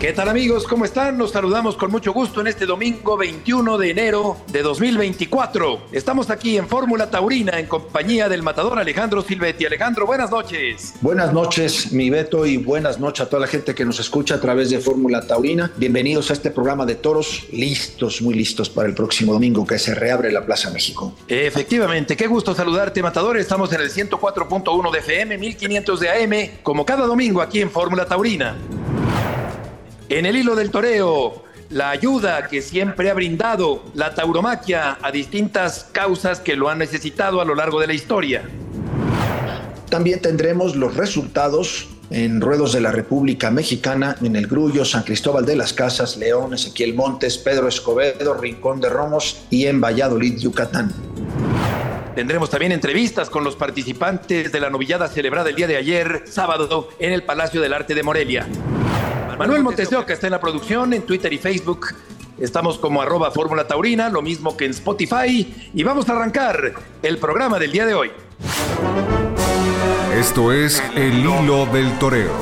[0.00, 0.66] ¿Qué tal amigos?
[0.66, 1.16] ¿Cómo están?
[1.16, 5.86] Nos saludamos con mucho gusto en este domingo 21 de enero de 2024.
[5.90, 9.64] Estamos aquí en Fórmula Taurina en compañía del matador Alejandro Silvetti.
[9.64, 10.92] Alejandro, buenas noches.
[11.00, 14.40] Buenas noches, mi Beto, y buenas noches a toda la gente que nos escucha a
[14.40, 15.72] través de Fórmula Taurina.
[15.76, 19.94] Bienvenidos a este programa de toros, listos, muy listos para el próximo domingo que se
[19.94, 21.14] reabre la Plaza México.
[21.26, 23.38] Efectivamente, qué gusto saludarte, matador.
[23.38, 28.04] Estamos en el 104.1 de FM, 1500 de AM, como cada domingo aquí en Fórmula
[28.04, 28.58] Taurina.
[30.08, 35.88] En el hilo del toreo, la ayuda que siempre ha brindado la tauromaquia a distintas
[35.90, 38.48] causas que lo han necesitado a lo largo de la historia.
[39.90, 45.44] También tendremos los resultados en ruedos de la República Mexicana, en el Grullo, San Cristóbal
[45.44, 50.92] de las Casas, León, Ezequiel Montes, Pedro Escobedo, Rincón de Romos y en Valladolid, Yucatán.
[52.14, 56.90] Tendremos también entrevistas con los participantes de la novillada celebrada el día de ayer, sábado,
[57.00, 58.46] en el Palacio del Arte de Morelia.
[59.38, 61.88] Manuel Monteseo, que está en la producción, en Twitter y Facebook.
[62.38, 65.70] Estamos como arroba Fórmula Taurina, lo mismo que en Spotify.
[65.74, 68.10] Y vamos a arrancar el programa del día de hoy.
[70.14, 72.32] Esto es El Hilo del Toreo.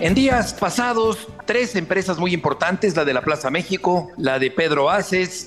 [0.00, 4.88] En días pasados, tres empresas muy importantes, la de la Plaza México, la de Pedro
[4.88, 5.46] Aces,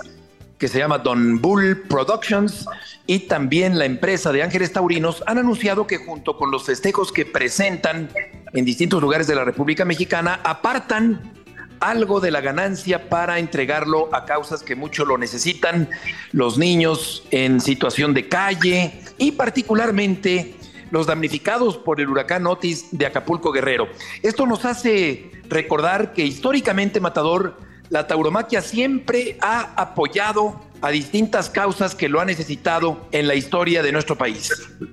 [0.59, 2.67] que se llama Don Bull Productions,
[3.07, 7.25] y también la empresa de Ángeles Taurinos han anunciado que junto con los festejos que
[7.25, 8.09] presentan
[8.53, 11.33] en distintos lugares de la República Mexicana, apartan
[11.79, 15.89] algo de la ganancia para entregarlo a causas que mucho lo necesitan,
[16.33, 20.55] los niños en situación de calle y particularmente
[20.91, 23.88] los damnificados por el huracán Otis de Acapulco Guerrero.
[24.23, 27.57] Esto nos hace recordar que históricamente Matador,
[27.89, 33.83] la tauromaquia siempre ha apoyado a distintas causas que lo ha necesitado en la historia
[33.83, 34.50] de nuestro país.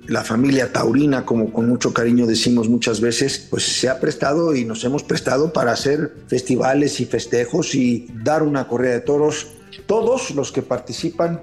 [0.07, 4.65] La familia taurina, como con mucho cariño decimos muchas veces, pues se ha prestado y
[4.65, 9.47] nos hemos prestado para hacer festivales y festejos y dar una correa de toros.
[9.85, 11.41] Todos los que participan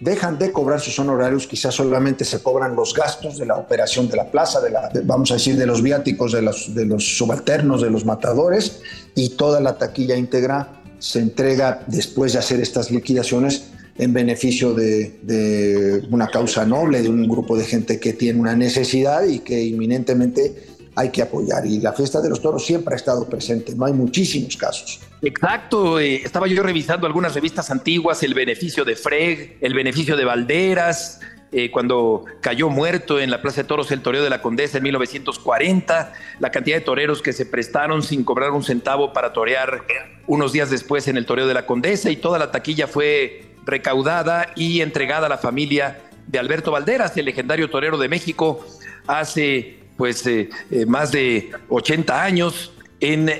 [0.00, 4.16] dejan de cobrar sus honorarios, quizás solamente se cobran los gastos de la operación de
[4.16, 7.82] la plaza, de la, vamos a decir, de los viáticos, de los, de los subalternos,
[7.82, 8.80] de los matadores,
[9.14, 13.64] y toda la taquilla íntegra se entrega después de hacer estas liquidaciones
[13.98, 19.24] en beneficio de, una causa noble, de un grupo de gente que tiene una necesidad
[19.26, 21.66] y que inminentemente hay que apoyar.
[21.66, 25.00] Y la fiesta de los toros siempre ha estado presente, no hay muchísimos casos.
[25.22, 30.24] Exacto, eh, estaba yo revisando algunas revistas antiguas, el beneficio de Freg, el beneficio de
[30.24, 31.18] Valderas,
[31.54, 34.84] eh, cuando cayó muerto en la Plaza de Toros el toreo de la Condesa en
[34.84, 39.82] 1940, la cantidad de toreros que se prestaron sin cobrar un centavo para torear
[40.26, 44.48] unos días después en el toreo de la Condesa y toda la taquilla fue recaudada
[44.56, 48.64] y entregada a la familia de Alberto Valderas, el legendario torero de México,
[49.06, 53.30] hace pues eh, eh, más de 80 años en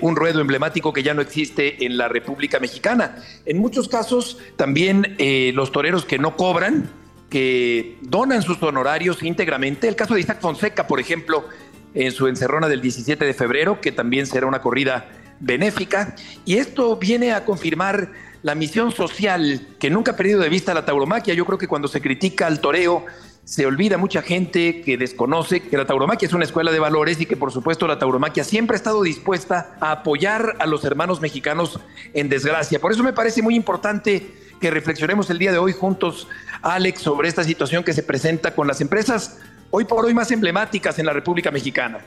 [0.00, 3.16] un ruedo emblemático que ya no existe en la República Mexicana.
[3.44, 5.14] En muchos casos también
[5.54, 6.88] los toreros que no cobran,
[7.34, 11.48] que donan sus honorarios íntegramente, el caso de Isaac Fonseca, por ejemplo,
[11.92, 15.08] en su encerrona del 17 de febrero, que también será una corrida
[15.40, 18.12] benéfica, y esto viene a confirmar
[18.42, 21.34] la misión social que nunca ha perdido de vista la tauromaquia.
[21.34, 23.04] Yo creo que cuando se critica al toreo,
[23.42, 27.26] se olvida mucha gente que desconoce que la tauromaquia es una escuela de valores y
[27.26, 31.80] que por supuesto la tauromaquia siempre ha estado dispuesta a apoyar a los hermanos mexicanos
[32.14, 32.78] en desgracia.
[32.78, 34.24] Por eso me parece muy importante
[34.60, 36.26] que reflexionemos el día de hoy juntos,
[36.64, 39.36] Alex, sobre esta situación que se presenta con las empresas
[39.70, 41.98] hoy por hoy más emblemáticas en la República Mexicana.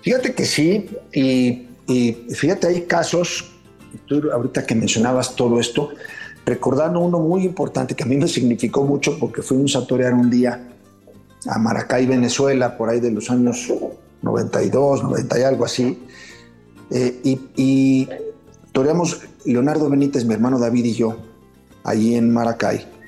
[0.00, 1.68] Fíjate que sí, y,
[2.34, 3.50] fíjate, hay casos
[4.06, 5.90] tú ahorita que mencionabas todo esto,
[6.46, 10.30] recordando uno muy importante que a mí me significó mucho porque fuimos a torear un
[10.30, 10.68] día
[11.46, 13.70] a Maracay, Venezuela, por ahí de los años
[14.22, 16.02] 92, 90 y algo así.
[16.90, 18.08] Eh, y, y
[18.72, 21.18] toreamos Leonardo Benítez, mi hermano David y yo,
[21.84, 23.01] allí en Maracay.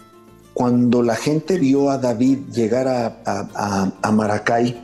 [0.55, 4.81] Cuando la gente vio a David llegar a, Maracay,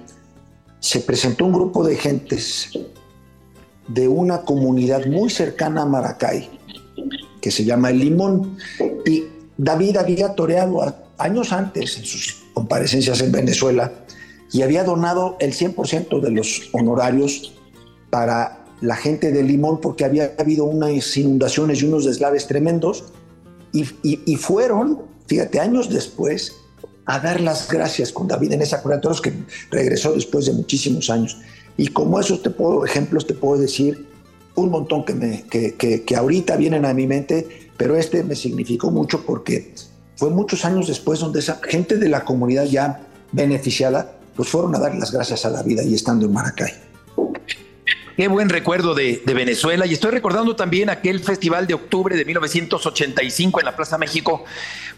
[0.80, 2.70] se presentó un grupo de gentes
[3.88, 6.48] de una comunidad muy cercana a Maracay,
[7.40, 8.56] que se llama El Limón.
[9.06, 9.24] Y
[9.56, 13.92] David había toreado años antes en sus comparecencias en Venezuela
[14.52, 17.52] y había donado el 100% de los honorarios
[18.10, 23.04] para la gente de Limón porque había habido unas inundaciones y unos deslaves tremendos
[23.72, 26.56] y, fueron, fíjate, años después
[27.06, 29.32] a dar las gracias con David en esa toros que
[29.70, 31.38] regresó después de muchísimos años.
[31.76, 34.08] Y como esos te puedo, ejemplos te puedo decir
[34.56, 39.24] un montón que, que, que ahorita vienen a mi mente, pero este me significó mucho
[39.24, 39.72] porque
[40.16, 44.80] fue muchos años después donde esa gente de la comunidad ya beneficiada, pues fueron a
[44.80, 46.89] dar las gracias a la vida y estando en Maracay.
[48.20, 49.86] Qué buen recuerdo de, Venezuela.
[49.86, 54.44] Y estoy recordando también aquel festival de octubre de 1985 en la Plaza México.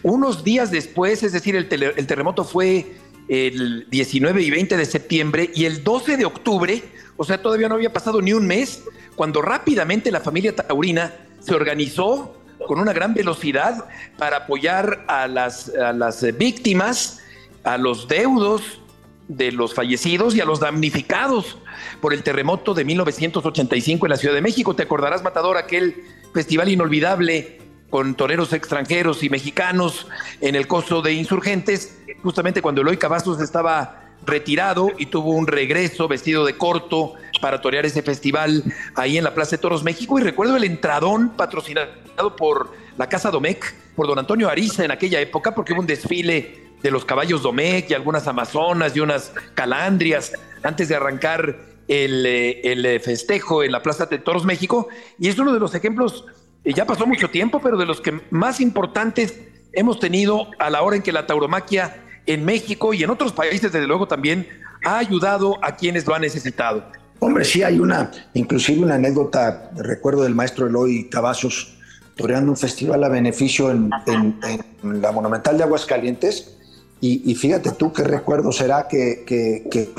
[0.01, 2.97] Unos días después, es decir, el, terremoto fue
[3.29, 6.83] el 19 y 20 de septiembre y el 12 de octubre,
[7.15, 8.83] o sea, todavía no había pasado ni un mes,
[9.15, 12.35] cuando rápidamente la familia taurina se organizó
[12.67, 13.85] con una gran velocidad
[14.17, 17.21] para apoyar a las víctimas,
[17.63, 18.81] a los deudos
[19.27, 21.57] de los fallecidos y a los damnificados
[22.01, 24.75] por el terremoto de 1985 en la Ciudad de México.
[24.75, 26.03] Te acordarás, Matador, aquel
[26.33, 27.59] festival inolvidable
[27.89, 30.07] con toreros extranjeros y mexicanos
[30.41, 36.07] en el coso de insurgentes, justamente cuando Eloy Cavazos estaba retirado y tuvo un regreso
[36.07, 38.63] vestido de corto para torear ese festival
[38.95, 40.17] ahí en la Plaza de Toros México.
[40.17, 45.19] Y recuerdo el entradón patrocinado por la Casa Domecq, por don Antonio Ariza en aquella
[45.19, 50.33] época, porque hubo un desfile de los caballos Domecq y algunas amazonas y unas calandrias
[50.61, 51.57] antes de arrancar
[51.87, 54.89] el, eh, eh, festejo en la Plaza de Toros México.
[55.17, 56.25] Y es uno de los ejemplos,
[56.65, 59.39] eh, ya pasó mucho tiempo, pero de los que más importantes
[59.71, 63.71] hemos tenido a la hora en que la tauromaquia en México y en otros países,
[63.71, 64.47] desde luego, también
[64.85, 66.83] ha ayudado a quienes lo han necesitado.
[67.19, 71.77] Hombre, sí, hay una, inclusive una anécdota, recuerdo del maestro Eloy Cavazos,
[72.17, 76.57] toreando un festival a beneficio en, en la Monumental de Aguascalientes,
[77.05, 79.89] y, fíjate tú qué recuerdo será que, que,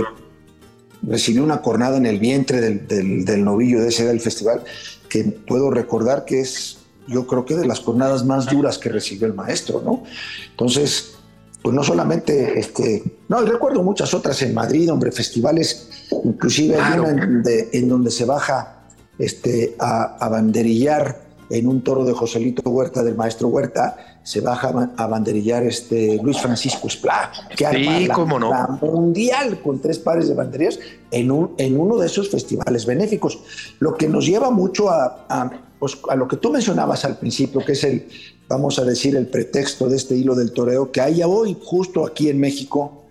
[1.02, 4.62] recibió una cornada en el vientre del, novillo de ese del festival,
[5.10, 9.26] que puedo recordar que es, yo creo que de las cornadas más duras que recibió
[9.26, 10.04] el maestro, ¿no?
[10.52, 11.16] Entonces,
[11.62, 16.98] pues no solamente, este, no, y recuerdo muchas otras en Madrid, hombre, festivales, inclusive hay
[16.98, 18.86] una en donde, se baja
[19.18, 21.20] este, a, a banderillar
[21.54, 26.40] en un toro de Joselito Huerta, del maestro Huerta, se baja a banderillar este Luis
[26.40, 28.50] Francisco Esplá, que sí, cómo no.
[28.50, 30.80] la mundial con tres pares de banderillas
[31.10, 33.38] en, un, en uno de esos festivales benéficos.
[33.78, 37.60] Lo que nos lleva mucho a, a, pues, a, lo que tú mencionabas al principio,
[37.64, 38.08] que es el,
[38.48, 42.30] vamos a decir, el pretexto de este hilo del toreo, que haya hoy, justo aquí
[42.30, 43.04] en México,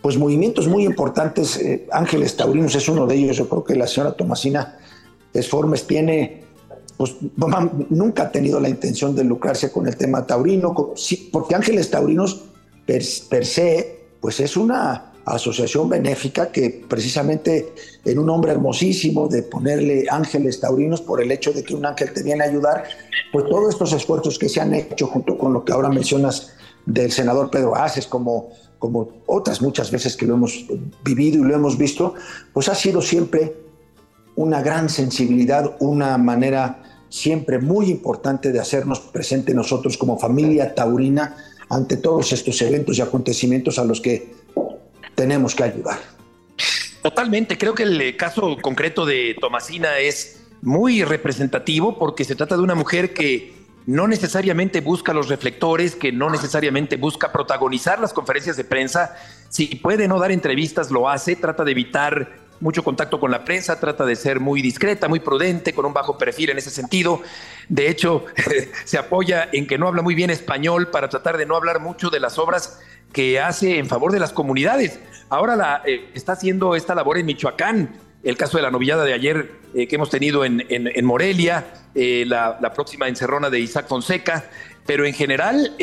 [0.00, 1.56] pues movimientos muy importantes.
[1.56, 3.36] Eh, Ángeles Taurinos es uno de ellos.
[3.36, 4.78] Yo creo que la señora Tomasina
[5.32, 6.42] Esformes tiene
[7.02, 7.16] pues
[7.90, 10.72] nunca ha tenido la intención de lucrarse con el tema taurino,
[11.32, 12.44] porque Ángeles Taurinos
[12.86, 20.06] per, se, pues es una asociación benéfica que precisamente en un hombre hermosísimo de ponerle
[20.08, 22.84] ángeles taurinos por el hecho de que un ángel te viene a ayudar,
[23.32, 26.52] pues todos estos esfuerzos que se han hecho junto con lo que ahora mencionas
[26.86, 30.66] del senador Pedro Aces, como, como otras muchas veces que lo hemos
[31.02, 32.14] vivido y lo hemos visto,
[32.52, 33.56] pues ha sido siempre
[34.36, 41.36] una gran sensibilidad, una manera siempre muy importante de hacernos presente nosotros como familia taurina
[41.68, 44.32] ante todos estos eventos y acontecimientos a los que
[45.14, 45.98] tenemos que ayudar.
[47.02, 52.62] Totalmente, creo que el caso concreto de Tomasina es muy representativo porque se trata de
[52.62, 53.52] una mujer que
[53.84, 59.16] no necesariamente busca los reflectores, que no necesariamente busca protagonizar las conferencias de prensa.
[59.50, 63.80] Si puede no dar entrevistas, lo hace, trata de evitar mucho contacto con la prensa,
[63.80, 67.20] trata de ser muy discreta, muy prudente, con un bajo perfil en ese sentido.
[67.68, 68.24] De hecho,
[68.84, 72.08] se apoya en que no habla muy bien español para tratar de no hablar mucho
[72.08, 72.80] de las obras
[73.12, 75.00] que hace en favor de las comunidades.
[75.28, 79.12] Ahora la, eh, está haciendo esta labor en Michoacán, el caso de la novillada de
[79.12, 81.66] ayer eh, que hemos tenido en, Morelia,
[81.96, 84.44] eh, la, la, próxima encerrona de Isaac Fonseca,
[84.86, 85.76] pero en general,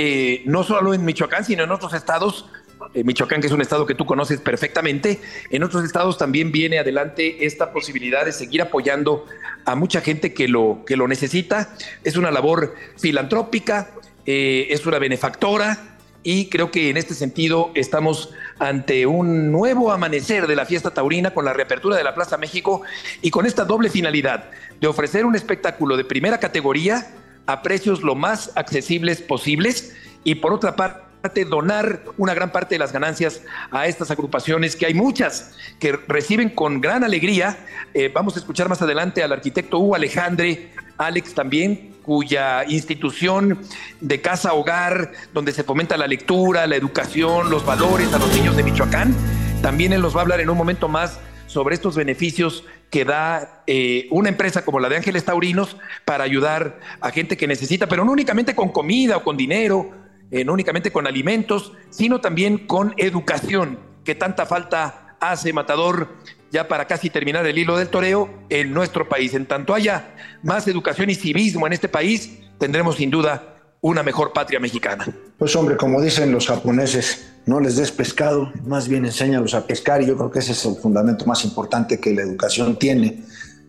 [0.46, 2.50] no solo en Michoacán, sino en otros estados,
[2.94, 5.20] Michoacán, que es un estado que tú conoces perfectamente.
[5.50, 9.26] En otros estados también viene adelante esta posibilidad de seguir apoyando
[9.66, 11.76] a mucha gente que lo, que lo necesita.
[12.04, 13.92] Es una labor filantrópica,
[14.26, 20.48] eh, es una benefactora y creo que en este sentido estamos ante un nuevo amanecer
[20.48, 22.82] de la fiesta taurina con la reapertura de la Plaza México
[23.22, 24.50] y con esta doble finalidad
[24.82, 27.08] de ofrecer un espectáculo de primera categoría
[27.46, 31.09] a precios lo más accesibles posibles y por otra parte
[31.50, 36.50] donar una gran parte de las ganancias a estas agrupaciones, que hay muchas que reciben
[36.50, 37.58] con gran alegría.
[37.94, 43.60] Eh, vamos a escuchar más adelante al arquitecto Hugo Alejandre, Alex también, cuya institución
[44.00, 48.58] de casa hogar, donde se fomenta la lectura, la educación, los valores a los niños
[48.58, 49.16] de Michoacán,
[49.62, 53.64] también él nos va a hablar en un momento más sobre estos beneficios que da
[53.68, 58.06] eh, una empresa como la de Ángeles Taurinos para ayudar a gente que necesita, pero
[58.06, 59.92] no únicamente con comida o con dinero,
[60.32, 66.10] eh, no únicamente con alimentos, sino también con educación, que tanta falta hace Matador
[66.52, 69.34] ya para casi terminar el hilo del toreo en nuestro país.
[69.34, 74.34] En tanto haya más educación y civismo en este país, tendremos sin duda una mejor
[74.34, 75.08] patria mexicana.
[75.38, 80.02] Pues hombre, como dicen los japoneses, no les des pescado, más bien enséñalos a pescar
[80.02, 83.24] y yo creo que ese es el fundamento más importante que la educación tiene,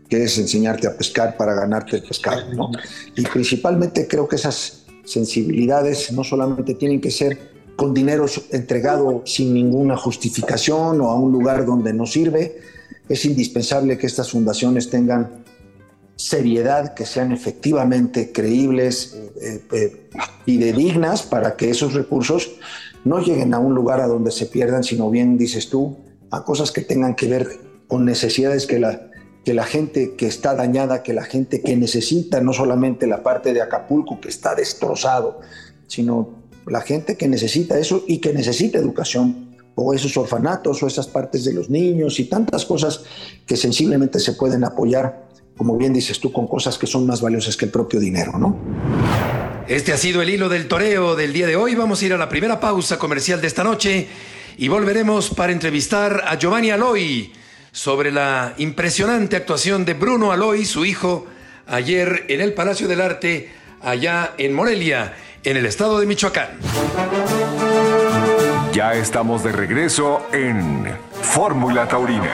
[0.08, 2.70] que es enseñarte a pescar para ganarte el pescado, ¿no?
[3.14, 4.79] Y principalmente creo que esas
[5.10, 11.32] sensibilidades no solamente tienen que ser con dinero entregado sin ninguna justificación o a un
[11.32, 12.58] lugar donde no sirve,
[13.08, 15.44] es indispensable que estas fundaciones tengan
[16.14, 20.08] seriedad, que sean efectivamente creíbles eh, eh,
[20.44, 22.52] y de dignas para que esos recursos
[23.04, 25.96] no lleguen a un lugar a donde se pierdan, sino bien, dices tú,
[26.30, 27.48] a cosas que tengan que ver
[27.88, 29.09] con necesidades que la,
[29.44, 33.52] que la gente que está dañada, que la gente que necesita, no solamente la parte
[33.52, 35.40] de Acapulco que está destrozado,
[35.86, 41.06] sino la gente que necesita eso y que necesita educación, o esos orfanatos, o esas
[41.06, 43.02] partes de los niños y tantas cosas
[43.46, 45.30] que sensiblemente se pueden apoyar
[45.60, 48.56] como bien dices tú, con cosas que son más valiosas que el propio dinero, ¿no?
[49.68, 51.74] Este ha sido el hilo del toreo del día de hoy.
[51.74, 54.08] Vamos a ir a la primera pausa comercial de esta noche
[54.56, 57.30] y volveremos para entrevistar a Giovanni Aloy
[57.72, 61.26] sobre la impresionante actuación de Bruno Aloy, su hijo,
[61.66, 66.50] ayer en el Palacio del Arte, allá en Morelia, en el estado de Michoacán.
[68.72, 70.86] Ya estamos de regreso en
[71.22, 72.30] Fórmula Taurina.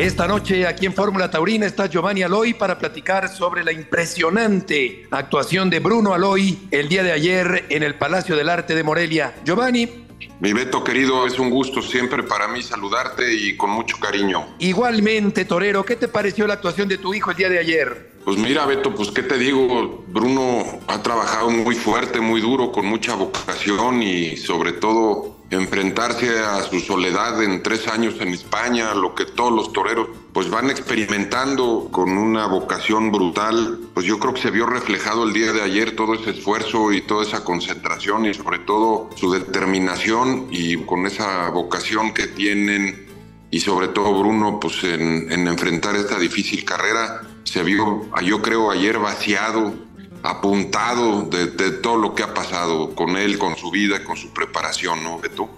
[0.00, 5.68] Esta noche aquí en Fórmula Taurina está Giovanni Aloy para platicar sobre la impresionante actuación
[5.68, 9.34] de Bruno Aloy el día de ayer en el Palacio del Arte de Morelia.
[9.44, 10.06] Giovanni.
[10.40, 14.46] Mi Beto querido, es un gusto siempre para mí saludarte y con mucho cariño.
[14.58, 18.12] Igualmente, Torero, ¿qué te pareció la actuación de tu hijo el día de ayer?
[18.24, 22.86] Pues mira, Beto, pues qué te digo, Bruno ha trabajado muy fuerte, muy duro, con
[22.86, 29.14] mucha vocación y sobre todo enfrentarse a su soledad en tres años en España, lo
[29.14, 34.42] que todos los toreros pues van experimentando con una vocación brutal, pues yo creo que
[34.42, 38.34] se vio reflejado el día de ayer todo ese esfuerzo y toda esa concentración y
[38.34, 43.08] sobre todo su determinación y con esa vocación que tienen.
[43.50, 48.70] Y sobre todo Bruno pues en, en enfrentar esta difícil carrera se vio yo creo
[48.70, 49.74] ayer vaciado
[50.22, 55.02] apuntado de, todo lo que ha pasado con él, con su vida, con su preparación,
[55.02, 55.48] ¿no, Beto?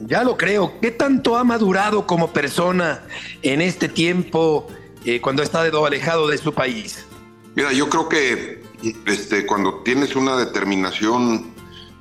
[0.00, 0.72] Ya lo creo.
[0.80, 3.04] ¿Qué tanto ha madurado como persona
[3.42, 4.66] en este tiempo
[5.04, 7.04] eh, cuando ha estado alejado de su país?
[7.54, 8.62] Mira, yo creo que
[9.06, 11.52] este, cuando tienes una determinación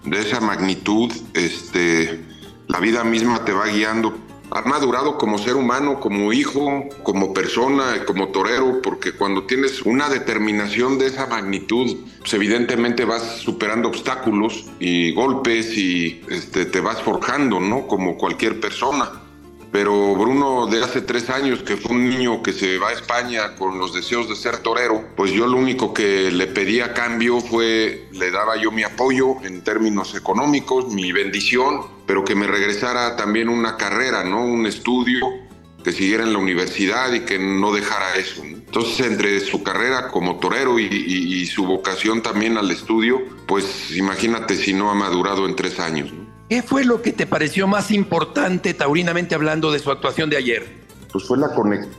[0.04, 2.24] de esa magnitud, este,
[2.68, 4.16] la vida misma te va guiando
[4.52, 10.10] ha madurado como ser humano, como hijo, como persona, como torero, porque cuando tienes una
[10.10, 17.02] determinación de esa magnitud, pues evidentemente vas superando obstáculos y golpes y este, te vas
[17.02, 17.88] forjando, ¿no?
[17.88, 19.24] Como cualquier persona.
[19.72, 23.56] Pero Bruno de hace tres años, que fue un niño que se va a España
[23.56, 27.42] con los deseos de ser torero, pues yo lo único que le pedía a cambio
[27.42, 33.16] fue, le daba yo mi apoyo en términos económicos, mi bendición, pero que me regresara
[33.16, 34.44] también una carrera, ¿no?
[34.44, 35.20] Un estudio,
[35.84, 38.44] que siguiera en la universidad y que no dejara eso.
[38.44, 44.56] Entonces, entre su carrera como torero y, y, su vocación también al estudio, pues imagínate
[44.56, 46.12] si no ha madurado en tres años.
[46.12, 46.28] ¿no?
[46.50, 50.66] ¿Qué fue lo que te pareció más importante, taurinamente hablando, de su actuación de ayer?
[51.12, 51.50] Pues fue la,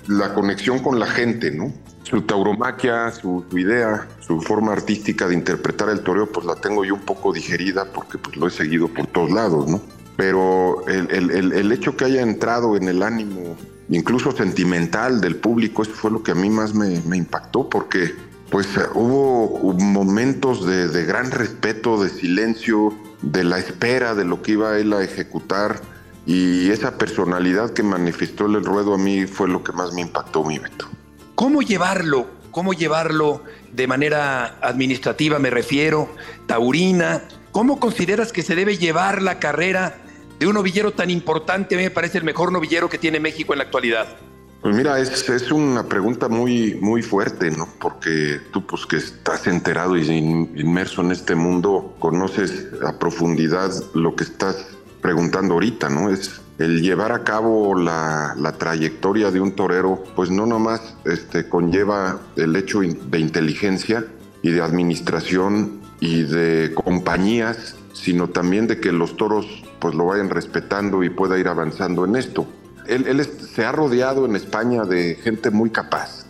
[0.07, 1.73] la conexión con la gente, ¿no?
[2.03, 6.95] Su tauromaquia, su, idea, su forma artística de interpretar el toreo, pues la tengo yo
[6.95, 9.83] un poco digerida porque pues lo he seguido por todos lados, ¿no?
[10.19, 13.57] Pero el, el, el hecho que haya entrado en el ánimo,
[13.89, 18.17] incluso sentimental del público, eso fue lo que a mí más me, impactó porque
[18.51, 24.53] pues hubo momentos de, de gran respeto, de silencio, de la espera de lo que
[24.53, 25.81] iba él a ejecutar
[26.27, 30.43] y esa personalidad que manifestó el ruedo a mí fue lo que más me impactó,
[30.43, 30.89] mi Beto.
[31.37, 32.27] ¿Cómo llevarlo?
[32.51, 36.09] ¿Cómo llevarlo de manera administrativa, me refiero,
[36.49, 37.23] taurina?
[37.53, 39.95] ¿Cómo consideras que se debe llevar la carrera
[40.39, 41.75] de un novillero tan importante?
[41.75, 44.17] A mí me parece el mejor novillero que tiene México en la actualidad.
[44.61, 47.69] Pues mira, es, es, una pregunta muy, muy fuerte, ¿no?
[47.81, 54.17] Porque tú, pues que estás enterado y inmerso en este mundo, conoces a profundidad lo
[54.17, 54.67] que estás
[55.01, 56.11] preguntando ahorita, ¿no?
[56.11, 61.49] Es el llevar a cabo la, la trayectoria de un torero, pues no nomás este,
[61.49, 64.05] conlleva el hecho de inteligencia
[64.43, 69.47] y de administración y de compañías sino también de que los toros
[69.81, 72.47] pues lo vayan respetando y pueda ir avanzando en esto.
[72.87, 76.27] Él, se ha rodeado en España de gente muy capaz.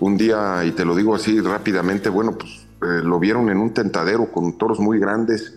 [0.00, 3.72] Un día, y te lo digo así rápidamente, bueno, pues eh, lo vieron en un
[3.72, 5.54] tentadero con toros muy grandes,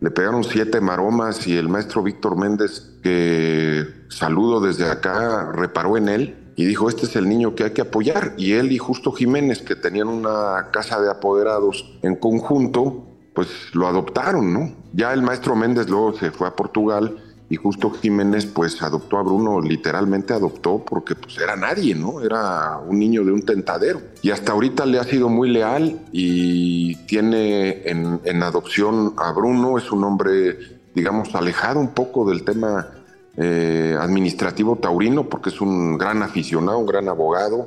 [0.00, 6.08] le pegaron siete maromas y el maestro Víctor Méndez, que saludo desde acá, reparó en
[6.08, 8.34] él y dijo, este es el niño que hay que apoyar.
[8.36, 13.07] Y él y Justo Jiménez, que tenían una casa de apoderados en conjunto,
[13.38, 14.72] pues lo adoptaron, ¿no?
[14.92, 17.18] Ya el maestro Méndez luego se fue a Portugal
[17.48, 22.20] y justo Jiménez pues adoptó a Bruno, literalmente adoptó porque pues era nadie, ¿no?
[22.20, 24.02] Era un niño de un tentadero.
[24.22, 29.92] Y hasta ahorita le ha sido muy leal y tiene en, adopción a Bruno, es
[29.92, 32.88] un hombre, digamos, alejado un poco del tema
[33.36, 37.66] eh, administrativo taurino porque es un gran aficionado, un gran abogado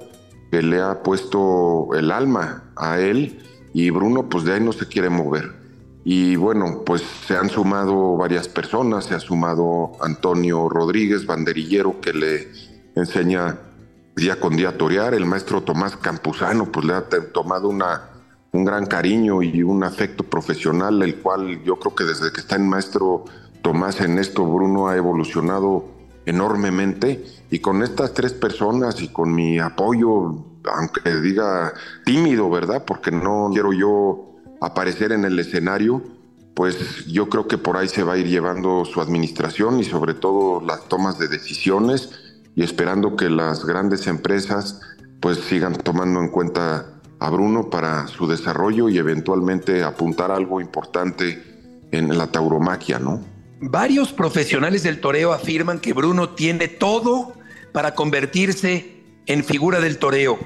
[0.52, 3.40] que le ha puesto el alma a él
[3.72, 5.61] y Bruno pues de ahí no se quiere mover.
[6.04, 12.14] Y bueno, pues se han sumado varias personas, se ha sumado Antonio Rodríguez, banderillero, que
[12.14, 12.48] le
[12.96, 13.60] enseña
[14.16, 18.10] día con día a torear, el maestro Tomás Campuzano, pues le ha tomado una,
[18.52, 22.56] un gran cariño y un afecto profesional, el cual yo creo que desde que está
[22.56, 23.26] en maestro
[23.62, 25.86] Tomás en esto, Bruno ha evolucionado
[26.26, 31.74] enormemente y con estas tres personas y con mi apoyo, aunque diga
[32.06, 32.84] tímido, ¿verdad?
[32.86, 34.31] Porque no quiero yo
[34.62, 36.04] aparecer en el escenario,
[36.54, 40.14] pues yo creo que por ahí se va a ir llevando su administración y sobre
[40.14, 42.12] todo las tomas de decisiones
[42.56, 44.80] y esperando que las grandes empresas
[45.20, 51.42] pues sigan tomando en cuenta a Bruno para su desarrollo y eventualmente apuntar algo importante
[51.92, 53.24] en la tauromaquia, ¿no?
[53.60, 57.34] Varios profesionales del toreo afirman que Bruno tiene todo
[57.72, 60.40] para convertirse en figura del toreo.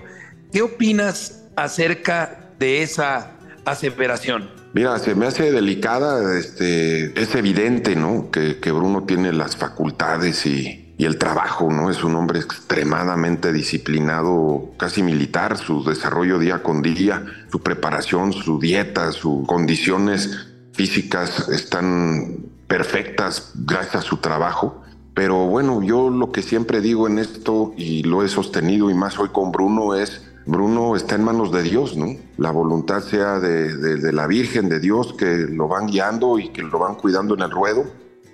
[0.51, 3.34] ¿Qué opinas acerca de esa
[3.65, 4.49] aseveración?
[4.73, 8.29] Mira, se me hace delicada, este, es evidente, ¿no?
[8.31, 11.89] Que, Bruno tiene las facultades y, y, el trabajo, ¿no?
[11.89, 18.59] Es un hombre extremadamente disciplinado, casi militar, su desarrollo día con día, su preparación, su
[18.59, 24.81] dieta, sus condiciones físicas están perfectas gracias a su trabajo.
[25.13, 29.17] Pero bueno, yo lo que siempre digo en esto y lo he sostenido y más
[29.17, 32.15] hoy con Bruno es Bruno está en manos de Dios, ¿no?
[32.37, 36.77] La voluntad sea de, la Virgen, de Dios, que lo van guiando y que lo
[36.77, 37.85] van cuidando en el ruedo.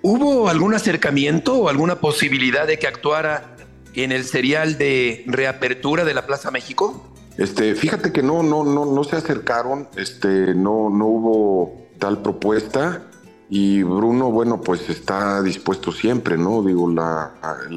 [0.02, 3.56] ¿Hubo algún acercamiento o alguna posibilidad de que actuara
[3.94, 7.08] en el serial de reapertura de la Plaza México?
[7.38, 13.06] Este, fíjate que no, no, no, no se acercaron, este, no, no hubo tal propuesta.
[13.54, 16.62] Y Bruno, bueno, pues está dispuesto siempre, ¿no?
[16.62, 17.32] Digo, la,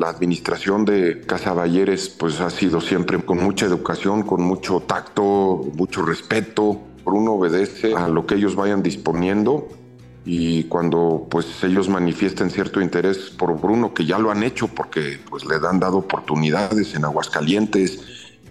[0.07, 6.05] administración de Casa Balleres, pues ha sido siempre con mucha educación, con mucho tacto, mucho
[6.05, 6.79] respeto.
[7.03, 9.67] Bruno obedece a lo que ellos vayan disponiendo
[10.23, 15.19] y cuando pues ellos manifiesten cierto interés por Bruno, que ya lo han hecho porque
[15.29, 17.99] pues le han dado oportunidades en Aguascalientes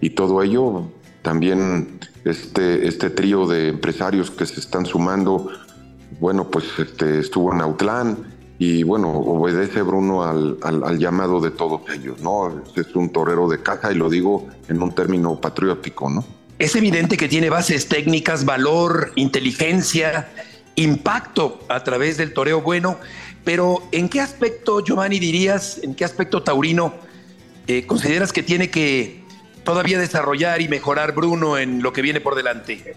[0.03, 0.91] y todo ello,
[1.23, 5.49] también este, este trío de empresarios que se están sumando
[6.21, 12.21] bueno, pues este, estuvo en Autlán y bueno, obedece Bruno al, llamado de todos ellos,
[12.21, 12.63] ¿no?
[12.77, 16.25] Es un torero de caja y lo digo en un término patriótico, ¿no?
[16.59, 20.31] Es evidente que tiene bases técnicas, valor, inteligencia,
[20.77, 22.99] impacto a través del toreo bueno,
[23.43, 26.95] pero ¿en qué aspecto, Giovanni, dirías, en qué aspecto taurino
[27.67, 29.25] eh, consideras que tiene que
[29.65, 32.95] todavía desarrollar y mejorar Bruno en lo que viene por delante?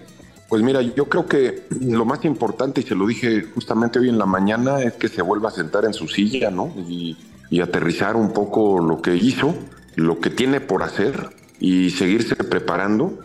[0.50, 4.18] Pues mira, yo creo que lo más importante, y se lo dije justamente hoy en
[4.18, 6.74] la mañana, es que se vuelva a sentar en su silla, ¿no?
[6.88, 7.18] Y,
[7.62, 9.56] aterrizar un poco lo que hizo,
[9.96, 11.30] lo que tiene por hacer
[11.60, 13.20] y seguirse preparando.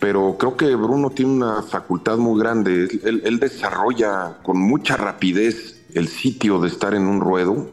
[0.00, 2.88] Pero creo que Bruno tiene una facultad muy grande.
[3.04, 7.70] él desarrolla con mucha rapidez el sitio de estar en un ruedo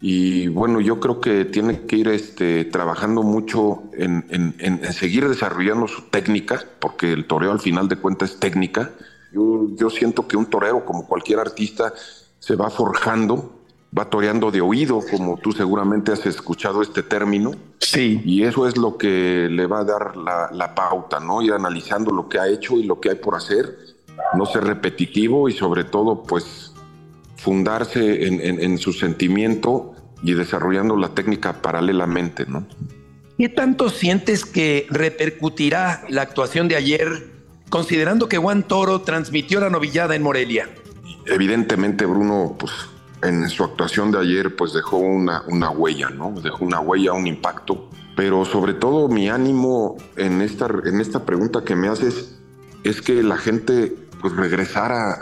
[0.00, 4.54] y bueno, yo creo que tiene que ir este, trabajando mucho en,
[4.92, 8.92] seguir desarrollando su técnica, porque el toreo al final de cuentas es técnica.
[9.32, 11.92] Yo, yo siento que un torero, como cualquier artista,
[12.38, 13.58] se va forjando,
[13.96, 17.50] va toreando de oído, como tú seguramente has escuchado este término.
[17.80, 18.22] Sí.
[18.24, 21.42] Y eso es lo que le va a dar la, la pauta, ¿no?
[21.42, 23.76] Ir analizando lo que ha hecho y lo que hay por hacer,
[24.34, 26.67] no ser repetitivo y sobre todo, pues
[27.48, 32.66] fundarse en, su sentimiento y desarrollando la técnica paralelamente, ¿no?
[33.38, 37.08] ¿Qué tanto sientes que repercutirá la actuación de ayer,
[37.70, 40.68] considerando que Juan Toro transmitió la novillada en Morelia?
[41.24, 42.70] Evidentemente, Bruno, pues
[43.22, 46.34] en su actuación de ayer, pues dejó una, una huella, ¿no?
[46.42, 47.88] Dejó una huella, un impacto.
[48.14, 52.38] Pero sobre todo mi ánimo en esta, en esta pregunta que me haces
[52.84, 55.16] es que la gente pues regresara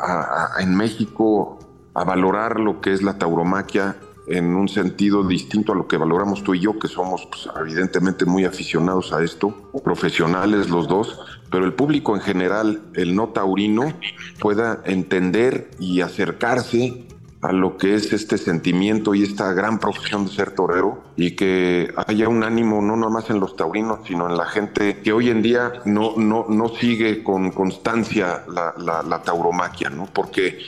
[0.59, 1.61] en México
[1.97, 6.43] a valorar lo que es la tauromaquia en un sentido distinto a lo que valoramos
[6.43, 11.19] tú y yo, que somos pues, evidentemente muy aficionados a esto, profesionales los dos,
[11.51, 13.95] pero el público en general, el no taurino,
[14.39, 17.07] pueda entender y acercarse
[17.41, 21.95] a lo que es este sentimiento y esta gran profesión de ser torero y que
[22.09, 25.43] haya un ánimo no nomás en los taurinos, sino en la gente que hoy en
[25.43, 30.07] día no, no, no sigue con constancia la, la tauromaquia, ¿no?
[30.13, 30.59] Porque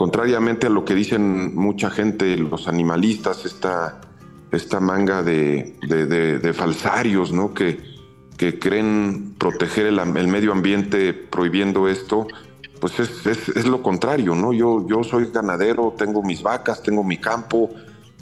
[0.00, 4.00] contrariamente a lo que dicen mucha gente, los animalistas, esta,
[4.50, 7.52] esta manga de, falsarios, ¿no?
[7.52, 7.82] Que,
[8.38, 12.26] que creen proteger el, medio ambiente prohibiendo esto,
[12.80, 14.54] pues es, lo contrario, ¿no?
[14.54, 17.68] Yo, yo soy ganadero, tengo mis vacas, tengo mi campo,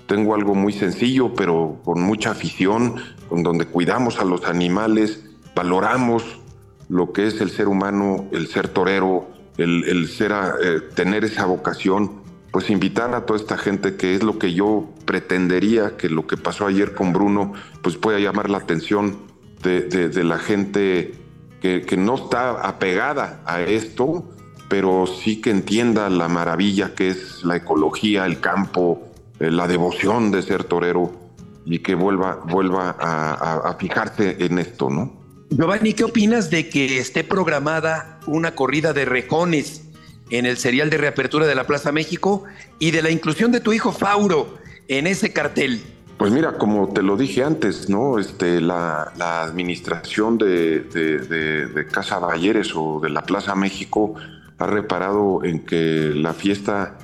[0.08, 2.96] tengo algo muy sencillo, pero con mucha afición,
[3.28, 6.40] con donde cuidamos a los animales, valoramos
[6.88, 12.22] lo que es el ser humano, el ser torero, el, ser eh, tener esa vocación,
[12.52, 16.36] pues invitar a toda esta gente que es lo que yo pretendería que lo que
[16.36, 19.18] pasó ayer con Bruno, pues pueda llamar la atención
[19.62, 21.14] de, la gente
[21.60, 24.24] que, no está apegada a esto,
[24.68, 29.08] pero sí que entienda la maravilla que es la ecología, el campo,
[29.40, 31.12] eh, la devoción de ser torero
[31.64, 35.18] y que vuelva, vuelva a, a fijarse en esto, ¿no?
[35.50, 39.82] Giovanni, ¿qué opinas de que esté programada una corrida de rejones
[40.30, 42.44] en el serial de reapertura de la Plaza México
[42.78, 45.82] y de la inclusión de tu hijo Fauro en ese cartel?
[46.18, 48.18] Pues mira, como te lo dije antes, ¿no?
[48.18, 54.14] Este, la, administración de, de, Casa Balleres o de la Plaza México
[54.58, 56.98] ha reparado en que la fiesta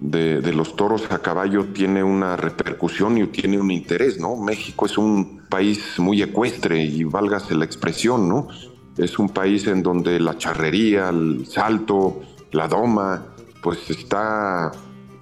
[0.00, 4.36] de, los toros a caballo tiene una repercusión y tiene un interés, ¿no?
[4.36, 8.48] México es un país muy ecuestre y válgase la expresión, ¿no?
[8.96, 12.20] Es un país en donde la charrería, el salto,
[12.52, 13.26] la doma,
[13.62, 14.72] pues está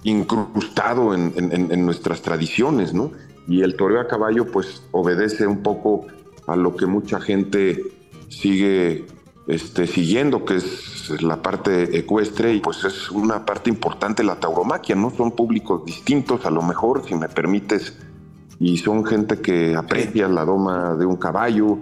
[0.03, 3.11] incrustado en, nuestras tradiciones, ¿no?
[3.47, 6.07] Y el toreo a caballo pues obedece un poco
[6.47, 7.83] a lo que mucha gente
[8.29, 9.05] sigue
[9.47, 14.95] este, siguiendo, que es la parte ecuestre, y pues es una parte importante la tauromaquia,
[14.95, 15.11] ¿no?
[15.11, 17.97] Son públicos distintos, a lo mejor, si me permites,
[18.59, 21.77] y son gente que aprecia la doma de un caballo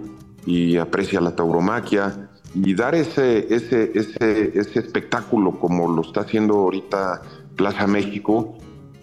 [0.46, 6.54] y aprecia la tauromaquia, y dar ese, ese, ese, ese espectáculo como lo está haciendo
[6.54, 7.22] ahorita
[7.56, 8.58] Plaza México,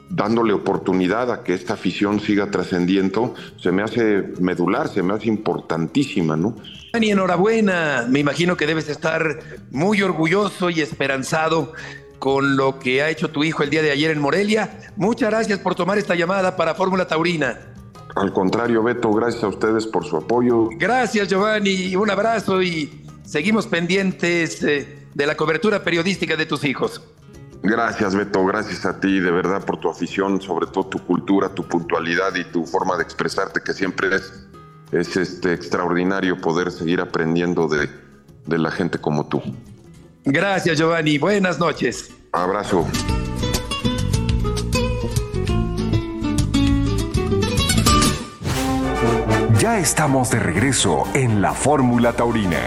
[0.09, 5.27] dándole oportunidad a que esta afición siga trascendiendo, se me hace medular, se me hace
[5.27, 6.55] importantísima, ¿no?
[6.93, 8.05] Dani, enhorabuena.
[8.09, 9.39] Me imagino que debes estar
[9.71, 11.71] muy orgulloso y esperanzado
[12.19, 14.77] con lo que ha hecho tu hijo el día de ayer en Morelia.
[14.97, 17.70] Muchas gracias por tomar esta llamada para Fórmula Taurina.
[18.15, 20.69] Al contrario, Beto, gracias a ustedes por su apoyo.
[20.77, 21.95] Gracias, Giovanni.
[21.95, 27.01] Un abrazo y seguimos pendientes eh, de la cobertura periodística de tus hijos.
[27.63, 28.43] Gracias, Beto.
[28.45, 32.43] Gracias a ti, de verdad, por tu afición, sobre todo tu cultura, tu puntualidad y
[32.45, 34.47] tu forma de expresarte, que siempre es,
[34.91, 37.89] es este, extraordinario poder seguir aprendiendo de,
[38.45, 39.41] de la gente como tú.
[40.25, 41.17] Gracias, Giovanni.
[41.17, 42.11] Buenas noches.
[42.31, 42.87] Abrazo.
[49.61, 52.57] Ya estamos de regreso en la Fórmula Taurina.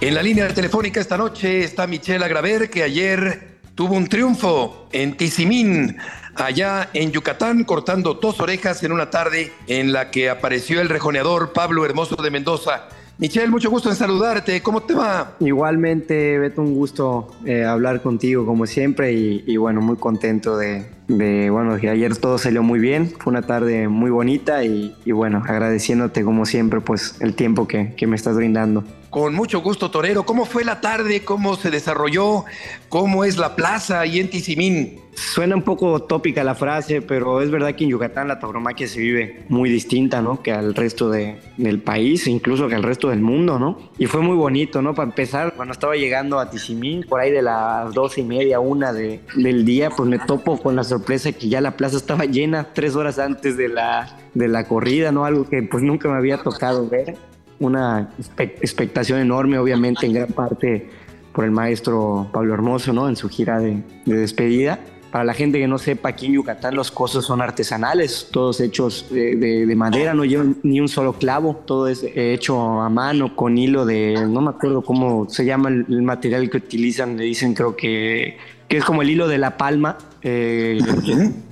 [0.00, 5.16] En la línea telefónica esta noche está Michelle Agraver, que ayer tuvo un triunfo en
[5.16, 5.98] Tizimín,
[6.34, 11.52] allá en Yucatán, cortando dos orejas en una tarde en la que apareció el rejoneador
[11.52, 12.88] Pablo Hermoso de Mendoza.
[13.18, 14.62] Michelle, mucho gusto en saludarte.
[14.62, 15.36] ¿Cómo te va?
[15.40, 21.76] Igualmente, Beto, un gusto eh, hablar contigo como siempre y, bueno, muy contento de, bueno,
[21.78, 23.12] que ayer todo salió muy bien.
[23.18, 28.06] Fue una tarde muy bonita y, bueno, agradeciéndote como siempre pues el tiempo que, que
[28.06, 28.82] me estás brindando.
[29.12, 30.22] Con mucho gusto, Torero.
[30.22, 31.22] ¿Cómo fue la tarde?
[31.22, 32.46] ¿Cómo se desarrolló?
[32.88, 35.00] ¿Cómo es la plaza ahí en Tizimín?
[35.12, 39.00] Suena un poco tópica la frase, pero es verdad que en Yucatán la tauromaquia se
[39.00, 40.42] vive muy distinta, ¿no?
[40.42, 43.90] Que al resto de, del país, incluso que al resto del mundo, ¿no?
[43.98, 44.94] Y fue muy bonito, ¿no?
[44.94, 48.94] Para empezar, cuando estaba llegando a Tizimín, por ahí de las doce y media, una
[48.94, 52.72] de, del día, pues me topo con la sorpresa que ya la plaza estaba llena
[52.72, 55.26] tres horas antes de la, de la corrida, ¿no?
[55.26, 57.14] Algo que pues nunca me había tocado ver
[57.58, 60.90] una expectación enorme, obviamente, en gran parte
[61.32, 63.08] por el maestro Pablo Hermoso, ¿no?
[63.08, 64.78] En su gira de, despedida.
[65.10, 69.08] Para la gente que no sepa, aquí en Yucatán los cosos son artesanales, todos hechos
[69.10, 73.84] de, madera, no llevan ni un solo clavo, todo es hecho a mano con hilo
[73.84, 78.38] de, no me acuerdo cómo se llama el, material que utilizan, le dicen creo que,
[78.68, 80.78] que es como el hilo de la palma, eh,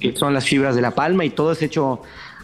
[0.01, 2.01] que son las fibras de la palma y todo es hecho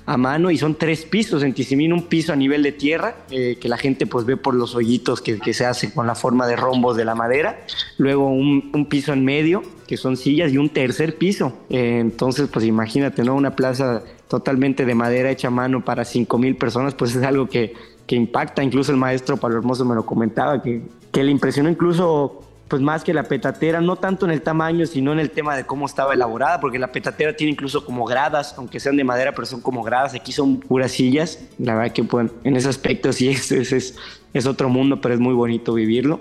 [0.07, 3.59] a mano y son tres pisos en Tizimín, un piso a nivel de tierra eh,
[3.61, 6.47] que la gente pues ve por los hoyitos que, que, se hace con la forma
[6.47, 7.59] de rombos de la madera,
[7.99, 11.53] luego un, un piso en medio que son sillas y un tercer piso.
[11.71, 13.35] Eh, entonces pues imagínate, ¿no?
[13.35, 17.49] Una plaza totalmente de madera hecha a mano para cinco mil personas, pues es algo
[17.49, 17.75] que,
[18.07, 18.63] que impacta.
[18.63, 23.05] Incluso el maestro Pablo Hermoso me lo comentaba, que, que le impresionó incluso pues más
[23.05, 26.15] que la petatera, no tanto en el tamaño, sino en el tema de cómo estaba
[26.15, 29.83] elaborada, porque la petatera tiene incluso como gradas, aunque sean de madera, pero son como
[29.83, 33.97] gradas, aquí son puras sillas, la verdad que pues, en ese aspecto sí es, es,
[34.33, 36.21] es, otro mundo, pero es muy bonito vivirlo.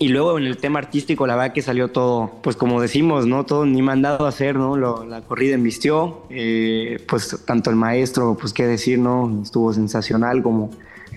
[0.00, 3.44] Y luego en el tema artístico, la verdad que salió todo, pues como decimos, ¿no?
[3.44, 4.76] Todo ni mandado a hacer, ¿no?
[4.76, 9.40] Lo, la corrida embistió, eh, pues tanto el maestro, pues qué decir, ¿no?
[9.42, 10.70] Estuvo sensacional como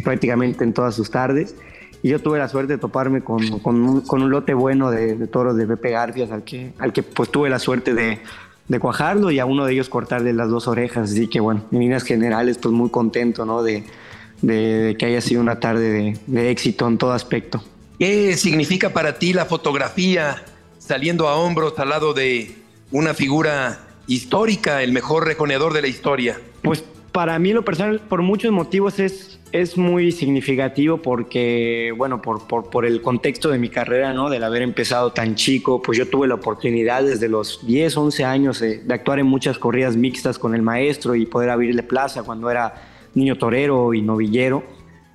[0.03, 1.55] prácticamente en todas sus tardes.
[2.03, 5.15] Y yo tuve la suerte de toparme con, con, un, con un, lote bueno de,
[5.15, 8.19] de, toros de Pepe Garfias, al que, al que pues tuve la suerte de,
[8.67, 11.11] de, cuajarlo y a uno de ellos cortarle las dos orejas.
[11.11, 13.61] Así que bueno, en líneas generales, pues muy contento, ¿no?
[13.61, 13.83] De,
[14.41, 17.63] de que haya sido una tarde de, éxito en todo aspecto.
[17.99, 20.43] ¿Qué significa para ti la fotografía
[20.79, 22.55] saliendo a hombros al lado de
[22.91, 26.41] una figura histórica, el mejor rejoneador de la historia?
[26.63, 32.47] Pues para mí lo personal, por muchos motivos, es, es muy significativo porque, bueno, por,
[32.47, 34.29] por, por, el contexto de mi carrera, ¿no?
[34.29, 38.59] Del haber empezado tan chico, pues yo tuve la oportunidad desde los 10, 11 años
[38.59, 42.49] de, de actuar en muchas corridas mixtas con el maestro y poder abrirle plaza cuando
[42.49, 42.73] era
[43.13, 44.63] niño torero y novillero.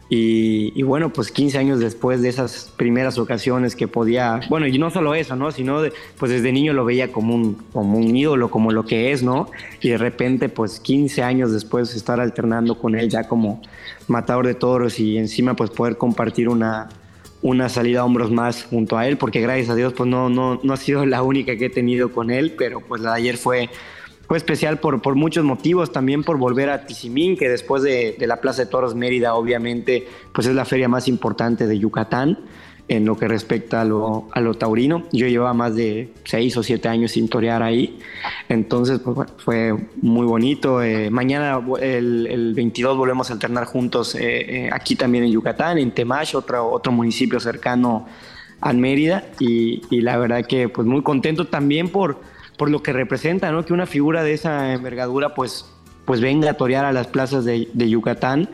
[0.09, 4.91] Y, bueno, pues 15 años después de esas primeras ocasiones que podía, bueno, y no
[4.91, 5.51] solo eso, ¿no?
[5.51, 9.11] Sino, de, pues desde niño lo veía como un, como un ídolo, como lo que
[9.11, 9.51] es, ¿no?
[9.81, 13.61] Y de repente, pues 15 años después estar alternando con él ya como
[14.07, 16.89] matador de toros y encima pues poder compartir una,
[17.43, 20.61] una salida a hombros más junto a él, porque gracias a Dios pues no, no,
[20.63, 23.37] no ha sido la única que he tenido con él, pero pues la de ayer
[23.37, 23.71] fue
[24.29, 28.27] fue especial por, por muchos motivos, también por volver a Tizimín, que después de, de,
[28.27, 32.39] la Plaza de Toros Mérida, obviamente, pues es la feria más importante de Yucatán
[32.89, 35.05] en lo que respecta a lo, a lo taurino.
[35.13, 37.99] Yo llevaba más de seis o siete años sin torear ahí,
[38.49, 40.83] entonces pues, bueno, fue muy bonito.
[40.83, 44.21] Eh, mañana, el, el, 22, volvemos a alternar juntos eh,
[44.67, 48.07] eh, aquí también en Yucatán, en Temash, otro, otro municipio cercano
[48.61, 52.21] a Mérida, y, y la verdad que pues muy contento también por
[52.57, 53.65] por lo que representa, ¿no?
[53.65, 55.67] Que una figura de esa envergadura, pues,
[56.05, 58.49] pues venga a torear a las plazas de, Yucatán.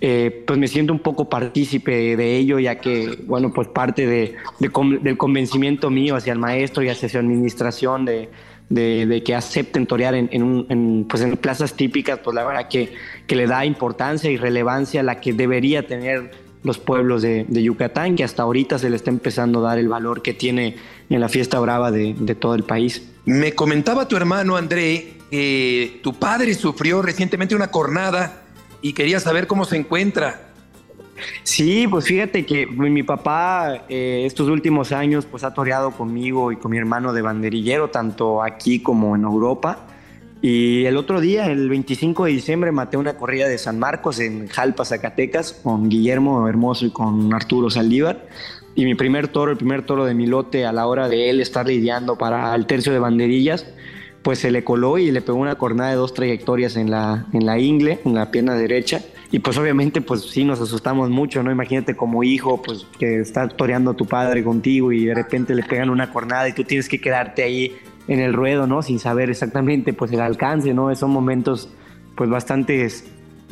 [0.00, 4.34] Eh, pues me siento un poco partícipe de ello, ya que, bueno, pues parte de,
[4.58, 10.14] de, del convencimiento mío hacia el maestro y hacia su administración de, que acepten torear
[10.14, 12.92] en, un, pues en plazas típicas, pues la verdad que,
[13.28, 16.32] le da importancia y relevancia a la que debería tener
[16.64, 19.88] los pueblos de, de, Yucatán, que hasta ahorita se le está empezando a dar el
[19.88, 20.76] valor que tiene
[21.08, 23.13] en la fiesta brava de, de todo el país.
[23.24, 28.42] Me comentaba tu hermano André que tu padre sufrió recientemente una cornada
[28.82, 30.42] y quería saber cómo se encuentra.
[31.42, 36.56] Sí, pues fíjate que mi papá eh, estos últimos años pues ha toreado conmigo y
[36.56, 39.86] con mi hermano de banderillero, tanto aquí como en Europa.
[40.40, 44.46] Y el otro día, el 25 de diciembre, maté una corrida de San Marcos en
[44.46, 48.28] Jalpa, Zacatecas, con Guillermo Hermoso y con Arturo Saldívar.
[48.74, 51.40] Y mi primer toro, el primer toro de mi lote, a la hora de él
[51.40, 53.66] estar lidiando para el tercio de banderillas,
[54.22, 57.46] pues se le coló y le pegó una cornada de dos trayectorias en la, en
[57.46, 59.02] la ingle, en la pierna derecha.
[59.30, 61.50] Y pues obviamente, pues sí nos asustamos mucho, ¿no?
[61.50, 65.62] Imagínate como hijo, pues que está toreando a tu padre contigo y de repente le
[65.62, 67.76] pegan una cornada y tú tienes que quedarte ahí
[68.08, 68.82] en el ruedo, ¿no?
[68.82, 70.94] Sin saber exactamente pues el alcance, ¿no?
[70.94, 71.68] Son momentos
[72.16, 72.86] pues bastante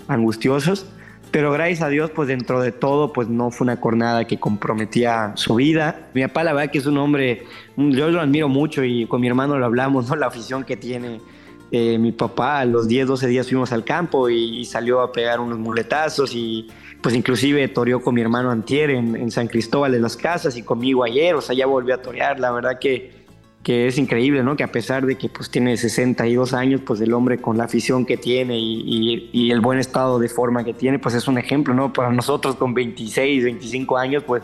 [0.09, 0.87] angustiosos,
[1.33, 5.33] pero gracias a Dios pues dentro de todo pues no fue una cornada que comprometía
[5.35, 6.11] su vida.
[6.15, 7.45] Mi papá la verdad que es un hombre,
[7.77, 10.17] yo lo admiro mucho y con mi hermano lo hablamos, ¿no?
[10.17, 11.21] La afición que tiene
[11.71, 15.41] eh, mi papá, los 10, 12 días fuimos al campo y, y, salió a pegar
[15.41, 16.69] unos muletazos y
[17.01, 20.63] pues inclusive toreó con mi hermano Antier en, en San Cristóbal de las Casas y
[20.63, 23.22] conmigo ayer, o sea, ya volvió a torear, la verdad que
[23.63, 24.57] que es increíble, ¿no?
[24.57, 28.05] Que a pesar de que pues tiene 62 años, pues el hombre con la afición
[28.05, 31.39] que tiene y, y, y, el buen estado de forma que tiene, pues es un
[31.39, 31.93] ejemplo, ¿no?
[31.93, 34.43] Para nosotros con 26, 25 años, pues,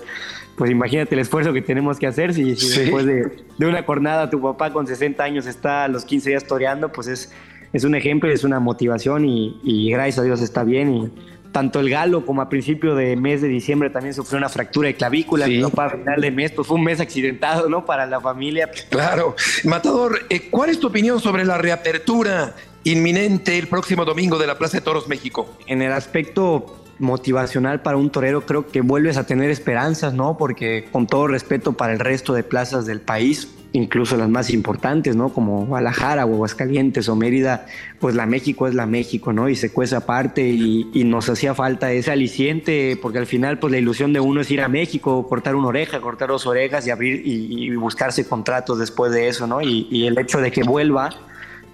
[0.57, 2.81] pues imagínate el esfuerzo que tenemos que hacer si, si sí.
[2.81, 6.45] después de, de, una jornada tu papá con 60 años está a los 15 días
[6.45, 7.33] toreando, pues es,
[7.73, 11.11] es un ejemplo, es una motivación y, y gracias a Dios está bien y
[11.53, 14.95] tanto el Galo como a principio de mes de diciembre también sufrió una fractura de
[14.95, 15.59] clavícula, sí.
[15.59, 17.85] no para final de mes, pues fue un mes accidentado, ¿no?
[17.85, 18.71] Para la familia.
[18.91, 19.35] Claro.
[19.65, 24.59] Matador, eh, ¿cuál es tu opinión sobre la reapertura inminente el próximo domingo de la
[24.59, 25.57] Plaza de Toros México?
[25.67, 30.37] En el aspecto motivacional para un torero creo que vuelves a tener esperanzas, ¿no?
[30.37, 35.15] Porque con todo respeto para el resto de plazas del país, incluso las más importantes,
[35.15, 35.29] ¿no?
[35.29, 37.67] Como Guadalajara o Aguascalientes o Mérida,
[38.01, 39.49] pues la México es la México, ¿no?
[39.49, 43.79] Y se cuece aparte y, nos hacía falta ese aliciente, porque al final, pues la
[43.79, 47.23] ilusión de uno es ir a México, cortar una oreja, cortar dos orejas y abrir
[47.25, 49.63] y, y buscarse contratos después de eso, ¿no?
[49.63, 51.11] Y, y el hecho de que vuelva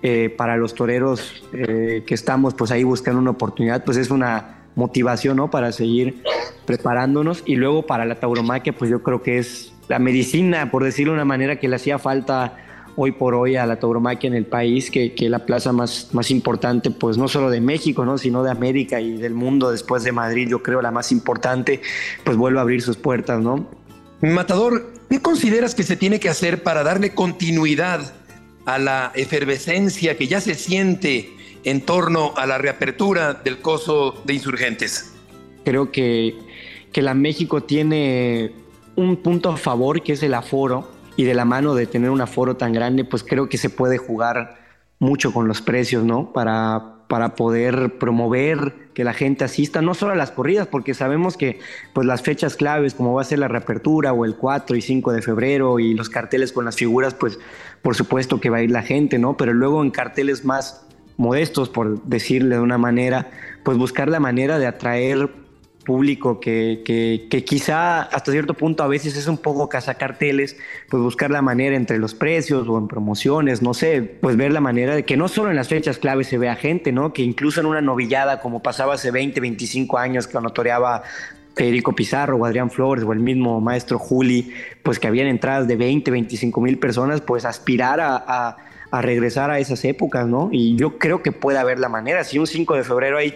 [0.06, 4.63] eh, para los toreros eh, que estamos, pues ahí buscando una oportunidad, pues es una
[4.74, 5.50] motivación, ¿no?
[5.50, 6.22] Para seguir
[6.66, 11.12] preparándonos y luego para la tauromaquia, pues yo creo que es la medicina, por decirlo
[11.12, 12.56] de una manera, que le hacía falta
[12.96, 16.30] hoy por hoy a la tauromaquia en el país, que, que la plaza más, más
[16.30, 18.18] importante, pues no solo de México, ¿no?
[18.18, 21.80] sino de América y del mundo, después de Madrid, yo creo la más importante,
[22.22, 23.68] pues vuelve a abrir sus puertas, ¿no?
[24.20, 28.14] Matador, ¿qué consideras que se tiene que hacer para darle continuidad
[28.64, 31.33] a la efervescencia que ya se siente
[31.64, 35.14] en torno a la reapertura del coso de insurgentes?
[35.64, 36.36] Creo que,
[36.92, 38.52] que la México tiene
[38.96, 42.20] un punto a favor que es el aforo y de la mano de tener un
[42.20, 44.56] aforo tan grande, pues creo que se puede jugar
[44.98, 46.32] mucho con los precios, ¿no?
[46.32, 51.36] Para, para poder promover que la gente asista, no solo a las corridas, porque sabemos
[51.36, 51.58] que
[51.92, 55.12] pues las fechas claves, como va a ser la reapertura o el 4 y 5
[55.12, 57.38] de febrero y los carteles con las figuras, pues
[57.82, 59.36] por supuesto que va a ir la gente, ¿no?
[59.36, 63.30] Pero luego en carteles más modestos, por decirle de una manera,
[63.62, 65.30] pues buscar la manera de atraer
[65.84, 70.56] público que, que, que, quizá hasta cierto punto a veces es un poco cazacarteles,
[70.88, 74.60] pues buscar la manera entre los precios o en promociones, no sé, pues ver la
[74.60, 77.12] manera de que no solo en las fechas claves se vea gente, ¿no?
[77.12, 81.02] Que incluso en una novillada como pasaba hace 20, 25 años que toreaba
[81.54, 85.76] Federico Pizarro o Adrián Flores o el mismo maestro Juli, pues que habían entradas de
[85.76, 88.56] 20, 25 mil personas, pues aspirar a, a,
[88.90, 90.48] a regresar a esas épocas, ¿no?
[90.52, 93.34] Y yo creo que puede haber la manera, si un 5 de febrero hay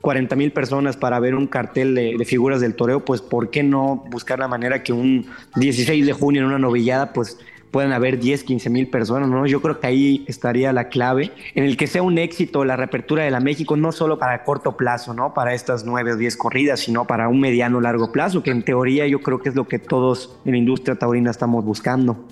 [0.00, 3.62] 40 mil personas para ver un cartel de, de, figuras del toreo, pues ¿por qué
[3.62, 5.26] no buscar la manera que un
[5.56, 7.38] 16 de junio en una novillada, pues
[7.74, 9.48] puedan haber 10, 15 mil personas, ¿no?
[9.48, 13.24] Yo creo que ahí estaría la clave, en el que sea un éxito la reapertura
[13.24, 15.34] de la México, no solo para corto plazo, ¿no?
[15.34, 19.08] Para estas 9 o 10 corridas, sino para un mediano largo plazo, que en teoría
[19.08, 22.28] yo creo que es lo que todos en la industria taurina estamos buscando.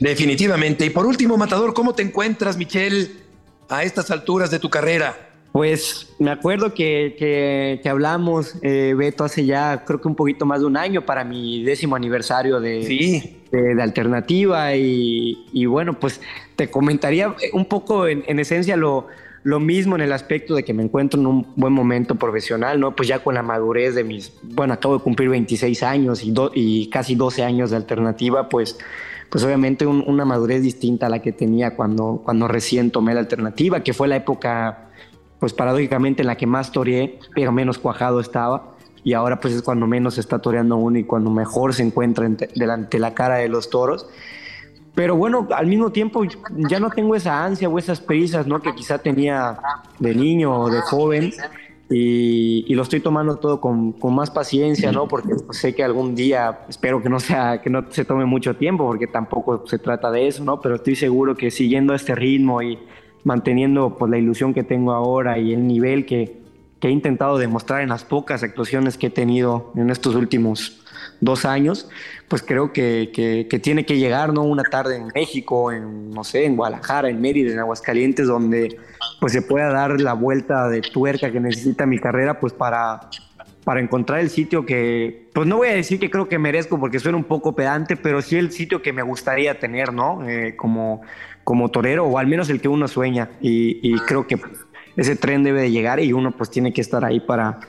[0.00, 0.84] Definitivamente.
[0.86, 3.10] Y por último, Matador, ¿cómo te encuentras, Michelle,
[3.68, 5.30] a estas alturas de tu carrera?
[5.52, 10.46] Pues me acuerdo que, que, que hablamos, eh, Beto, hace ya creo que un poquito
[10.46, 13.42] más de un año para mi décimo aniversario de, sí.
[13.50, 16.22] de, de, Alternativa y, y, bueno, pues
[16.56, 19.08] te comentaría un poco en, en, esencia lo,
[19.42, 22.96] lo mismo en el aspecto de que me encuentro en un buen momento profesional, ¿no?
[22.96, 26.50] Pues ya con la madurez de mis, bueno, acabo de cumplir 26 años y, do,
[26.54, 28.78] y casi 12 años de Alternativa, pues
[29.32, 33.20] pues obviamente un, una madurez distinta a la que tenía cuando, cuando recién tomé la
[33.20, 34.90] alternativa, que fue la época
[35.40, 38.74] pues paradójicamente en la que más toreé, pero menos cuajado estaba.
[39.02, 42.28] Y ahora pues es cuando menos se está toreando uno y cuando mejor se encuentra
[42.54, 44.06] delante la cara de los toros.
[44.94, 46.24] Pero bueno, al mismo tiempo
[46.68, 48.60] ya no tengo esa ansia o esas prisas, ¿no?
[48.60, 49.58] Que quizá tenía
[49.98, 51.32] de niño o de joven.
[51.92, 55.08] Y, y, lo estoy tomando todo con, con, más paciencia, ¿no?
[55.08, 58.86] Porque sé que algún día, espero que no sea, que no se tome mucho tiempo,
[58.86, 60.60] porque tampoco se trata de eso, ¿no?
[60.60, 62.78] Pero estoy seguro que siguiendo este ritmo y,
[63.24, 66.40] manteniendo pues, la ilusión que tengo ahora y el nivel que,
[66.80, 70.80] que, he intentado demostrar en las pocas actuaciones que he tenido en estos últimos
[71.20, 71.88] dos años,
[72.28, 74.42] pues creo que, que, que, tiene que llegar, ¿no?
[74.42, 78.76] Una tarde en México, en, no sé, en Guadalajara, en Mérida, en Aguascalientes, donde
[79.20, 83.08] pues se pueda dar la vuelta de tuerca que necesita mi carrera, pues para,
[83.64, 86.98] para encontrar el sitio que, pues no voy a decir que creo que merezco porque
[86.98, 90.26] suena un poco pedante, pero sí el sitio que me gustaría tener, ¿no?
[90.28, 91.02] Eh, como,
[91.44, 93.30] como torero, o al menos el que uno sueña.
[93.40, 94.38] Y, creo que
[94.96, 97.60] ese tren debe de llegar y uno pues tiene que estar ahí para,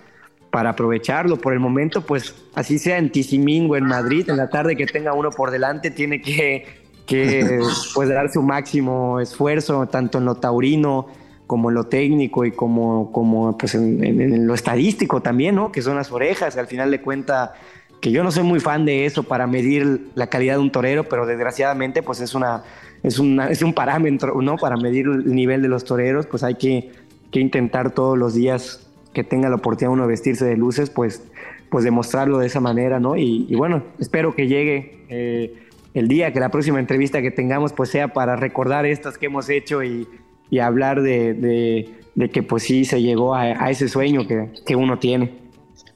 [0.51, 1.37] para aprovecharlo.
[1.37, 5.13] Por el momento, pues así sea en Tisimingo, en Madrid, en la tarde que tenga
[5.13, 6.65] uno por delante, tiene que,
[7.05, 7.59] que
[7.93, 11.07] pues dar su máximo esfuerzo, tanto en lo taurino,
[11.47, 15.71] como en lo técnico y como, como pues en, en, en, lo estadístico también, ¿no?
[15.71, 17.53] Que son las orejas, al final de cuenta
[18.01, 21.05] que yo no soy muy fan de eso para medir la calidad de un torero,
[21.05, 22.63] pero desgraciadamente pues es una
[23.03, 24.55] es, una, es un parámetro, ¿no?
[24.57, 26.91] Para medir el nivel de los toreros, pues hay que,
[27.31, 31.23] que intentar todos los días que tenga la oportunidad uno de vestirse de luces, pues,
[31.69, 33.15] pues demostrarlo de esa manera, ¿no?
[33.17, 37.73] Y, y bueno, espero que llegue eh, el día, que la próxima entrevista que tengamos
[37.73, 40.07] pues sea para recordar estas que hemos hecho y,
[40.53, 44.51] y hablar de, de, de, que pues sí se llegó a, a ese sueño que,
[44.63, 45.33] que, uno tiene.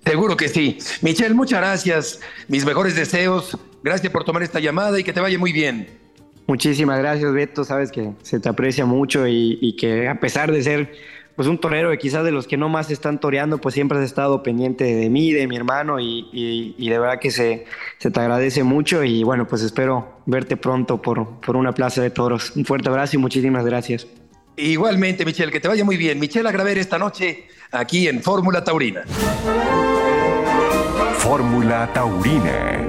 [0.04, 0.80] Seguro que sí.
[1.04, 2.20] Michelle, muchas gracias.
[2.48, 3.56] Mis mejores deseos.
[3.84, 5.88] Gracias por tomar esta llamada y que te vaya muy bien.
[6.48, 7.64] Muchísimas gracias, Beto.
[7.64, 10.92] Sabes que se te aprecia mucho y, y que a pesar de ser
[11.36, 14.06] pues un torero que quizás de los que no más están toreando, pues siempre has
[14.06, 17.66] estado pendiente de mí, de mi hermano y, y, de verdad que se,
[18.00, 22.10] se, te agradece mucho y bueno, pues espero verte pronto por, por una plaza de
[22.10, 22.56] toros.
[22.56, 24.08] Un fuerte abrazo y muchísimas gracias.
[24.60, 26.18] Igualmente, Michelle, que te vaya muy bien.
[26.18, 29.04] Michelle Agraver esta noche aquí en Fórmula Taurina.
[31.20, 32.88] Fórmula Taurina.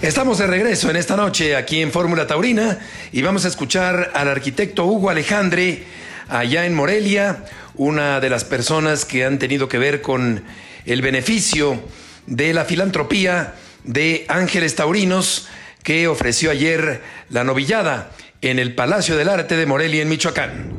[0.00, 2.78] Estamos de regreso en esta noche aquí en Fórmula Taurina
[3.12, 5.82] y vamos a escuchar al arquitecto Hugo Alejandre
[6.30, 7.44] allá en Morelia,
[7.74, 10.42] una de las personas que han tenido que ver con
[10.86, 11.82] el beneficio
[12.26, 15.48] de la filantropía de Ángeles Taurinos
[15.84, 18.10] que ofreció ayer la novillada
[18.40, 20.72] en el Palacio del Arte de Morelia en Michoacán.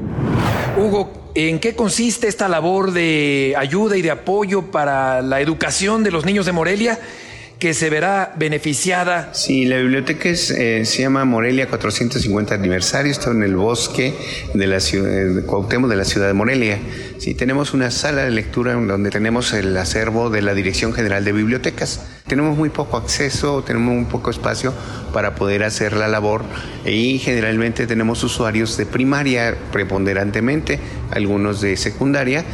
[0.77, 6.09] Hugo, ¿en qué consiste esta labor de ayuda y de apoyo para la educación de
[6.09, 6.99] los niños de Morelia?
[7.65, 9.33] Que se verá beneficiada.
[9.33, 14.13] Sí, la biblioteca eh, se llama Morelia 450 aniversario, está en el bosque
[14.53, 16.77] de la ciudad de Cuauhtémoc de la ciudad de Morelia.
[17.17, 21.31] Sí, tenemos una sala de lectura donde tenemos el acervo de la Dirección General de
[21.31, 22.05] Bibliotecas.
[22.27, 24.71] Tenemos muy poco acceso, tenemos muy poco espacio
[25.11, 26.43] para poder hacer la labor
[26.85, 32.45] y generalmente tenemos usuarios de primaria preponderantemente, algunos de secundaria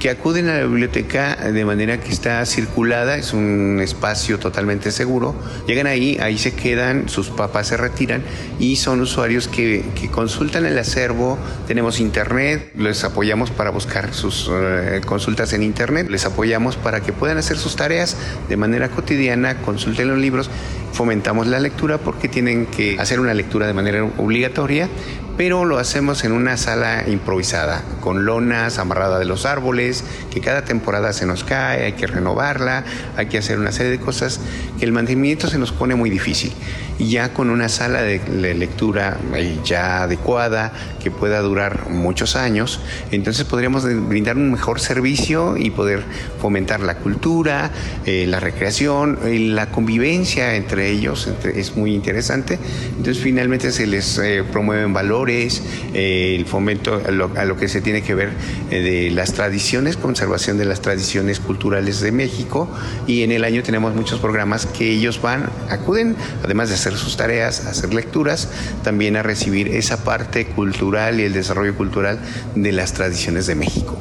[0.00, 5.34] que acuden a la biblioteca de manera que está circulada, es un espacio totalmente seguro.
[5.66, 8.22] Llegan ahí, ahí se quedan, sus papás se retiran
[8.58, 11.38] y son usuarios que, consultan el acervo.
[11.66, 17.12] Tenemos internet, les apoyamos para buscar sus eh, consultas en internet, les apoyamos para que
[17.12, 18.16] puedan hacer sus tareas
[18.48, 20.50] de manera cotidiana, consulten los libros
[20.92, 24.88] fomentamos la lectura porque tienen que hacer una lectura de manera obligatoria,
[25.36, 30.64] pero lo hacemos en una sala improvisada, con lonas amarradas de los árboles, que cada
[30.64, 32.84] temporada se nos cae, hay que renovarla,
[33.16, 34.40] hay que hacer una serie de cosas
[34.78, 36.52] que el mantenimiento se nos pone muy difícil.
[37.00, 38.20] Ya con una sala de,
[38.54, 40.72] lectura eh, ya adecuada,
[41.02, 42.80] que pueda durar muchos años,
[43.10, 46.02] entonces podríamos brindar un mejor servicio y poder
[46.40, 47.70] fomentar la cultura,
[48.04, 52.58] eh, la recreación, eh, la convivencia entre ellos, es muy interesante.
[52.96, 54.20] Entonces finalmente se les
[54.52, 55.62] promueven valores,
[55.94, 58.30] el fomento a lo, que se tiene que ver
[58.68, 62.68] de las tradiciones, conservación de las tradiciones culturales de México
[63.06, 67.16] y en el año tenemos muchos programas que ellos van, acuden, además de hacer sus
[67.16, 68.48] tareas, hacer lecturas,
[68.82, 72.18] también a recibir esa parte cultural y el desarrollo cultural
[72.54, 73.98] de las tradiciones de México.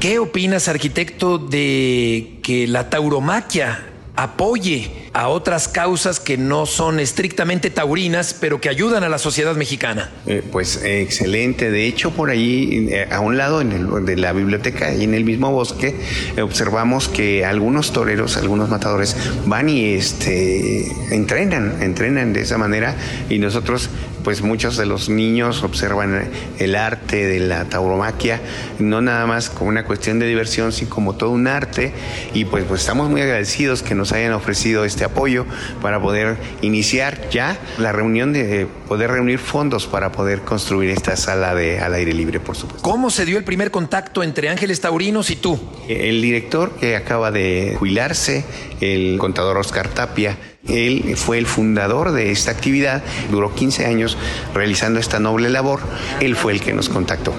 [0.00, 3.84] ¿Qué opinas, arquitecto, de que la tauromaquia
[4.14, 9.54] apoye a otras causas que no son estrictamente taurinas, pero que ayudan a la sociedad
[9.56, 10.10] mexicana.
[10.26, 11.70] Eh, pues excelente.
[11.70, 15.50] De hecho, por ahí, eh, a un lado de la biblioteca y en el mismo
[15.52, 15.94] bosque,
[16.42, 22.96] observamos que algunos toreros, algunos matadores van y este, entrenan, entrenan de esa manera
[23.28, 23.90] y nosotros
[24.28, 28.42] pues muchos de los niños observan el arte de la tauromaquia,
[28.78, 31.94] no nada más como una cuestión de diversión, sino como todo un arte.
[32.34, 35.46] Y pues, pues estamos muy agradecidos que nos hayan ofrecido este apoyo
[35.80, 41.54] para poder iniciar ya la reunión de poder reunir fondos para poder construir esta sala
[41.54, 42.82] de al aire libre, por supuesto.
[42.82, 45.58] ¿Cómo se dio el primer contacto entre Ángeles Taurinos y tú?
[45.88, 48.44] El director que acaba de jubilarse,
[48.82, 50.36] el contador Oscar Tapia,
[50.68, 54.16] él fue el fundador de esta actividad, duró 15 años
[54.54, 55.80] realizando esta noble labor.
[56.20, 57.34] Él fue el que nos contactó.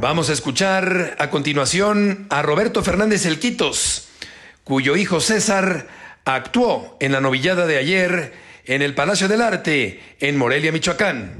[0.00, 4.08] Vamos a escuchar a continuación a Roberto Fernández Elquitos,
[4.64, 5.86] cuyo hijo César
[6.24, 8.32] actuó en la novillada de ayer
[8.64, 11.34] en el Palacio del Arte en Morelia, Michoacán.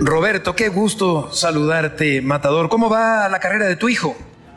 [0.00, 2.68] Roberto, qué gusto saludarte, Matador.
[2.68, 4.16] ¿Cómo va la carrera de tu hijo?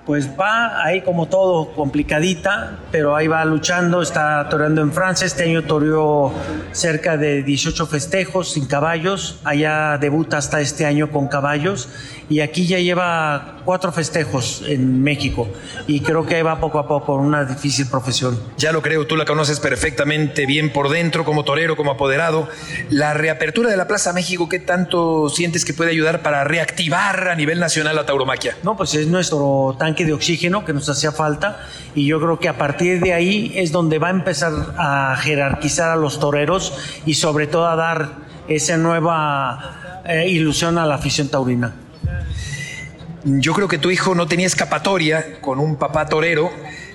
[0.10, 5.44] Pues va ahí como todo, complicadita, pero ahí va luchando, está toreando en Francia, este
[5.44, 6.34] año toreó
[6.72, 11.90] cerca de 18 festejos sin caballos, allá debuta hasta este año con caballos
[12.28, 15.48] y aquí ya lleva cuatro festejos en México
[15.86, 18.40] y creo que va poco a poco, una difícil profesión.
[18.58, 22.48] Ya lo creo, tú la conoces perfectamente bien por dentro, como torero, como apoderado.
[22.90, 27.36] La reapertura de la Plaza México, ¿qué tanto sientes que puede ayudar para reactivar a
[27.36, 28.58] nivel nacional la tauromaquia?
[28.64, 32.50] No, pues es nuestro tanque de oxígeno que nos hacía falta y yo creo que
[32.50, 36.74] a partir de ahí es donde va a empezar a jerarquizar a los toreros
[37.06, 38.10] y sobre todo a dar
[38.48, 41.74] esa nueva eh, ilusión a la afición taurina.
[43.24, 46.50] Yo creo que tu hijo no tenía escapatoria con un papá torero,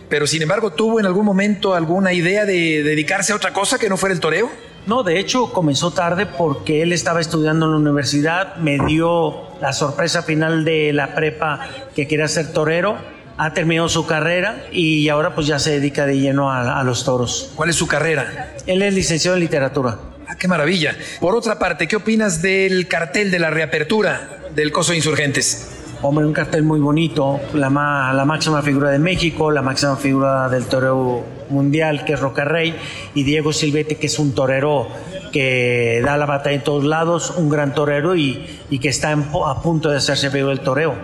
[0.09, 3.89] pero sin embargo tuvo en algún momento alguna idea de dedicarse a otra cosa que
[3.89, 4.51] no fuera el toreo.
[4.87, 9.73] No, de hecho comenzó tarde porque él estaba estudiando en la universidad, me dio la
[9.73, 12.99] sorpresa final de la prepa que quería ser torero,
[13.39, 17.05] ha terminado su carrera y ahora pues ya se dedica de lleno a, a los
[17.05, 17.53] toros.
[17.55, 18.55] ¿Cuál es su carrera?
[18.67, 19.99] Él es licenciado en literatura.
[20.29, 20.97] Ah, qué maravilla.
[21.21, 25.74] Por otra parte, ¿qué opinas del cartel de la reapertura del Coso de Insurgentes?
[26.07, 27.71] Hombre, un cartel muy bonito, la,
[28.15, 32.77] la máxima figura de México, la máxima figura del toreo mundial, que es Roca Rey,
[33.15, 34.87] y Diego Silvete, que es un torero
[35.33, 39.63] que da la batalla en todos lados, un gran torero y, y que está a
[39.63, 40.95] punto de hacerse vivo el toreo.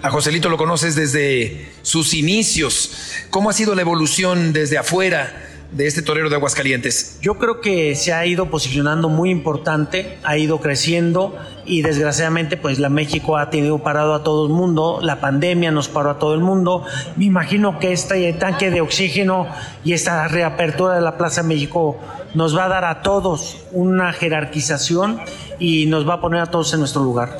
[0.00, 2.92] A Joselito lo conoces desde sus inicios.
[3.28, 5.53] ¿Cómo ha sido la evolución desde afuera?
[5.74, 7.18] De este torero de Aguascalientes?
[7.20, 12.78] Yo creo que se ha ido posicionando muy importante, ha ido creciendo y desgraciadamente pues
[12.78, 16.34] la México ha tenido parado a todo el mundo, la pandemia nos paró a todo
[16.34, 16.84] el mundo.
[17.16, 19.48] Me imagino que este tanque de oxígeno
[19.84, 21.98] y esta reapertura de la Plaza México
[22.34, 25.20] nos va a dar a todos una jerarquización
[25.58, 27.38] y nos va a poner a todos en nuestro lugar.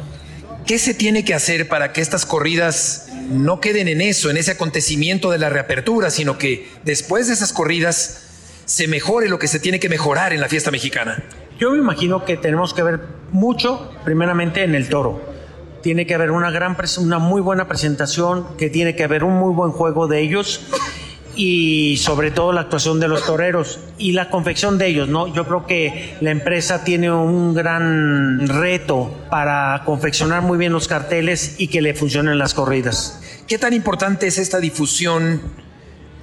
[0.66, 4.52] ¿Qué se tiene que hacer para que estas corridas no queden en eso, en ese
[4.52, 8.23] acontecimiento de la reapertura, sino que después de esas corridas
[8.64, 11.22] se mejore lo que se tiene que mejorar en la fiesta mexicana?
[11.58, 13.00] Yo me imagino que tenemos que ver
[13.30, 15.20] mucho, primeramente, en el toro.
[15.82, 19.52] Tiene que haber una, gran, una muy buena presentación, que tiene que haber un muy
[19.54, 20.66] buen juego de ellos
[21.36, 25.32] y sobre todo la actuación de los toreros y la confección de ellos, ¿no?
[25.32, 31.56] Yo creo que la empresa tiene un gran reto para confeccionar muy bien los carteles
[31.58, 33.20] y que le funcionen las corridas.
[33.46, 35.40] ¿Qué tan importante es esta difusión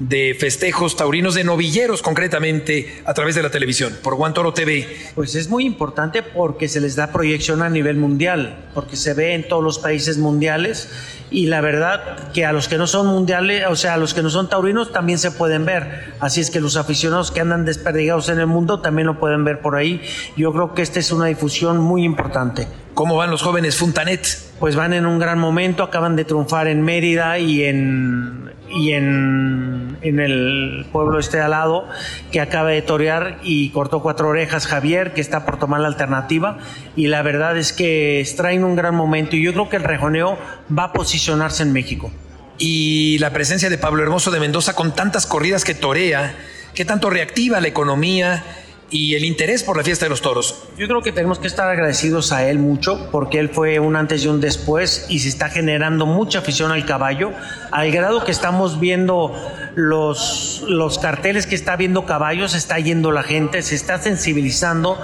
[0.08, 4.88] de festejos taurinos, de novilleros concretamente, a través de la televisión, por Guantoro TV?
[5.14, 9.36] Pues es muy importante porque se les da proyección a nivel mundial, porque se ve
[9.36, 10.90] en todos los países mundiales
[11.30, 14.24] y la verdad que a los que no son mundiales, o sea, a los que
[14.24, 16.14] no son taurinos también se pueden ver.
[16.20, 19.62] Así es que los aficionados que andan desperdigados en el mundo también lo pueden ver
[19.62, 20.02] por ahí.
[20.36, 22.68] Yo creo que esta es una difusión muy importante.
[22.96, 24.28] ¿Cómo van los jóvenes Funtanet?
[24.60, 29.98] Pues van en un gran momento, acaban de triunfar en Mérida y en, y en,
[30.02, 31.88] en el pueblo este al lado,
[32.32, 36.60] que acaba de torear y cortó cuatro orejas Javier, que está por tomar la alternativa.
[36.96, 40.38] Y la verdad es que traen un gran momento y yo creo que el rejoneo
[40.78, 42.12] va a posicionarse en México.
[42.58, 46.36] Y la presencia de Pablo Hermoso de Mendoza con tantas corridas que torea,
[46.74, 48.44] que tanto reactiva la economía
[48.92, 50.64] y el interés por la fiesta de los toros.
[50.78, 54.26] Yo creo que tenemos que estar agradecidos a él mucho porque él fue un antes
[54.26, 57.32] y un después y se está generando mucha afición al caballo,
[57.72, 59.34] al grado que estamos viendo
[59.76, 65.00] los, los carteles que está viendo caballos, está yendo la gente, se está sensibilizando.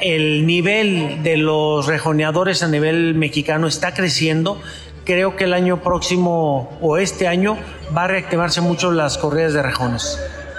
[0.00, 4.60] El nivel de los rejoneadores a nivel mexicano está creciendo
[5.04, 7.56] creo que el año próximo o este año
[7.96, 10.18] va a reactivarse mucho las corridas de rejones.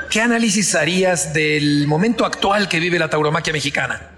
[0.10, 4.10] ¿Qué análisis harías del momento actual que vive la tauromaquia mexicana?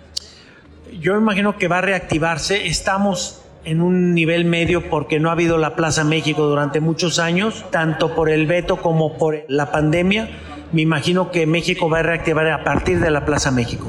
[0.99, 2.67] Yo imagino que va a reactivarse.
[2.67, 7.65] Estamos en un nivel medio porque no ha habido la Plaza México durante muchos años,
[7.71, 10.29] tanto por el veto como por la pandemia.
[10.71, 13.87] Me imagino que México va a reactivar a partir de la Plaza México.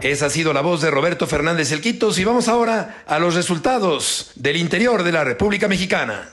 [0.00, 4.32] Esa ha sido la voz de Roberto Fernández Elquitos y vamos ahora a los resultados
[4.36, 6.30] del interior de la República Mexicana.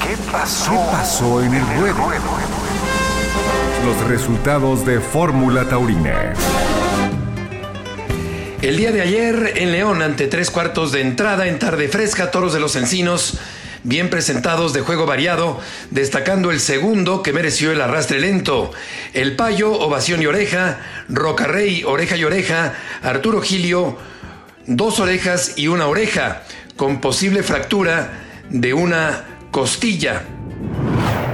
[0.00, 0.72] ¿Qué pasó?
[0.72, 2.71] ¿Qué pasó en el ruedo?
[3.84, 6.34] Los resultados de Fórmula Taurina.
[8.60, 12.52] El día de ayer en León, ante tres cuartos de entrada en tarde fresca, Toros
[12.52, 13.38] de los Encinos,
[13.82, 15.60] bien presentados de juego variado,
[15.90, 18.70] destacando el segundo que mereció el arrastre lento.
[19.14, 20.78] El Payo, ovación y oreja,
[21.08, 23.98] Rocarrey, oreja y oreja, Arturo Gilio,
[24.66, 26.44] dos orejas y una oreja,
[26.76, 28.12] con posible fractura
[28.48, 30.22] de una costilla.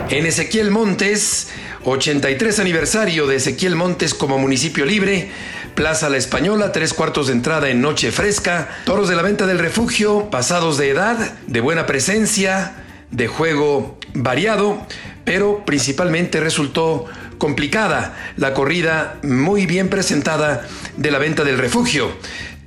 [0.08, 1.48] En Ezequiel Montes,
[1.90, 5.30] 83 aniversario de Ezequiel Montes como municipio libre,
[5.74, 9.58] Plaza La Española, tres cuartos de entrada en Noche Fresca, toros de la venta del
[9.58, 11.16] refugio, pasados de edad,
[11.46, 12.74] de buena presencia,
[13.10, 14.86] de juego variado,
[15.24, 17.06] pero principalmente resultó
[17.38, 22.12] complicada la corrida muy bien presentada de la venta del refugio.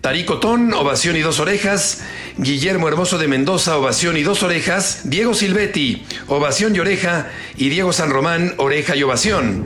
[0.01, 2.01] Taricotón, ovación y dos orejas.
[2.37, 5.01] Guillermo Hermoso de Mendoza, ovación y dos orejas.
[5.03, 7.29] Diego Silvetti, ovación y oreja.
[7.55, 9.63] Y Diego San Román, oreja y ovación.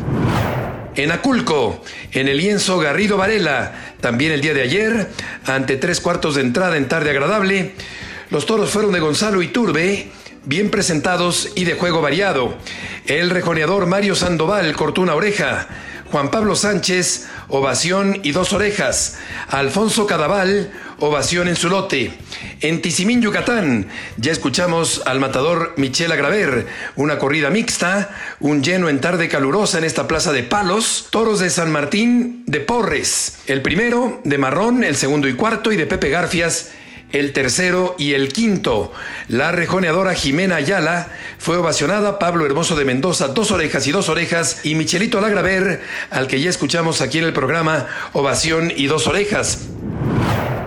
[0.97, 1.81] En Aculco,
[2.11, 5.09] en el lienzo Garrido Varela, también el día de ayer,
[5.45, 7.71] ante tres cuartos de entrada en tarde agradable,
[8.29, 10.09] los toros fueron de Gonzalo Iturbe,
[10.43, 12.57] bien presentados y de juego variado.
[13.05, 15.67] El rejoneador Mario Sandoval cortó una oreja.
[16.11, 19.17] Juan Pablo Sánchez, ovación y dos orejas.
[19.49, 22.13] Alfonso Cadaval, ovación en su lote.
[22.61, 23.87] En Tizimín, Yucatán,
[24.17, 29.83] ya escuchamos al matador Michel Agraver, una corrida mixta, un lleno en tarde calurosa en
[29.83, 34.95] esta plaza de palos, toros de San Martín de Porres, el primero de Marrón, el
[34.95, 36.69] segundo y cuarto y de Pepe Garfias
[37.11, 38.91] el tercero y el quinto.
[39.27, 44.59] La rejoneadora Jimena Ayala fue ovacionada, Pablo Hermoso de Mendoza, dos orejas y dos orejas,
[44.63, 49.59] y Michelito Lagraver, al que ya escuchamos aquí en el programa, ovación y dos orejas.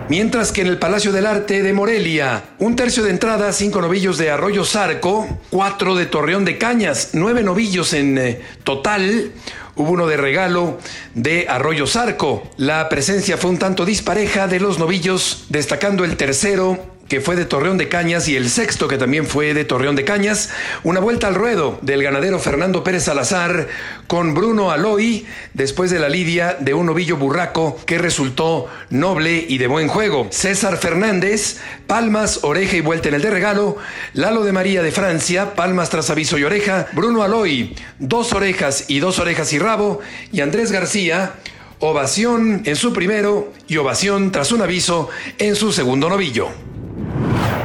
[0.09, 4.17] Mientras que en el Palacio del Arte de Morelia, un tercio de entrada, cinco novillos
[4.17, 9.31] de Arroyo Zarco, cuatro de Torreón de Cañas, nueve novillos en eh, total,
[9.79, 10.77] Hubo uno de regalo
[11.15, 12.43] de Arroyo Zarco.
[12.57, 17.45] La presencia fue un tanto dispareja de los novillos, destacando el tercero que fue de
[17.45, 20.51] Torreón de Cañas, y el sexto, que también fue de Torreón de Cañas.
[20.83, 23.67] Una vuelta al ruedo del ganadero Fernando Pérez Salazar
[24.05, 29.57] con Bruno Aloy, después de la lidia de un novillo burraco que resultó noble y
[29.57, 30.27] de buen juego.
[30.29, 31.57] César Fernández,
[31.87, 33.77] palmas, oreja y vuelta en el de regalo.
[34.13, 36.87] Lalo de María de Francia, palmas tras aviso y oreja.
[36.93, 39.99] Bruno Aloy, dos orejas y dos orejas y rabo.
[40.31, 41.33] Y Andrés García,
[41.79, 46.68] ovación en su primero y ovación tras un aviso en su segundo novillo.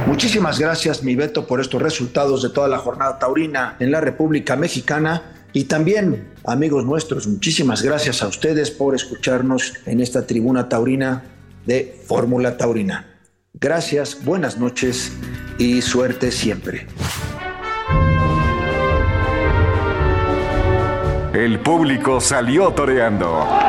[0.07, 4.55] Muchísimas gracias, mi Beto, por estos resultados de toda la jornada taurina en la República
[4.55, 5.23] Mexicana.
[5.51, 11.23] Y también, amigos nuestros, muchísimas gracias a ustedes por escucharnos en esta tribuna taurina
[11.65, 13.07] de Fórmula Taurina.
[13.53, 15.11] Gracias, buenas noches
[15.57, 16.85] y suerte siempre.
[21.33, 23.64] El público salió toreando.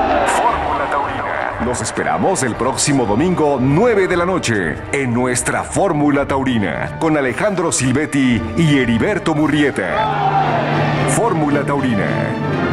[1.67, 7.73] Los esperamos el próximo domingo 9 de la noche en nuestra Fórmula Taurina con Alejandro
[7.73, 11.09] Silvetti y Heriberto Murrieta.
[11.09, 12.66] Fórmula Taurina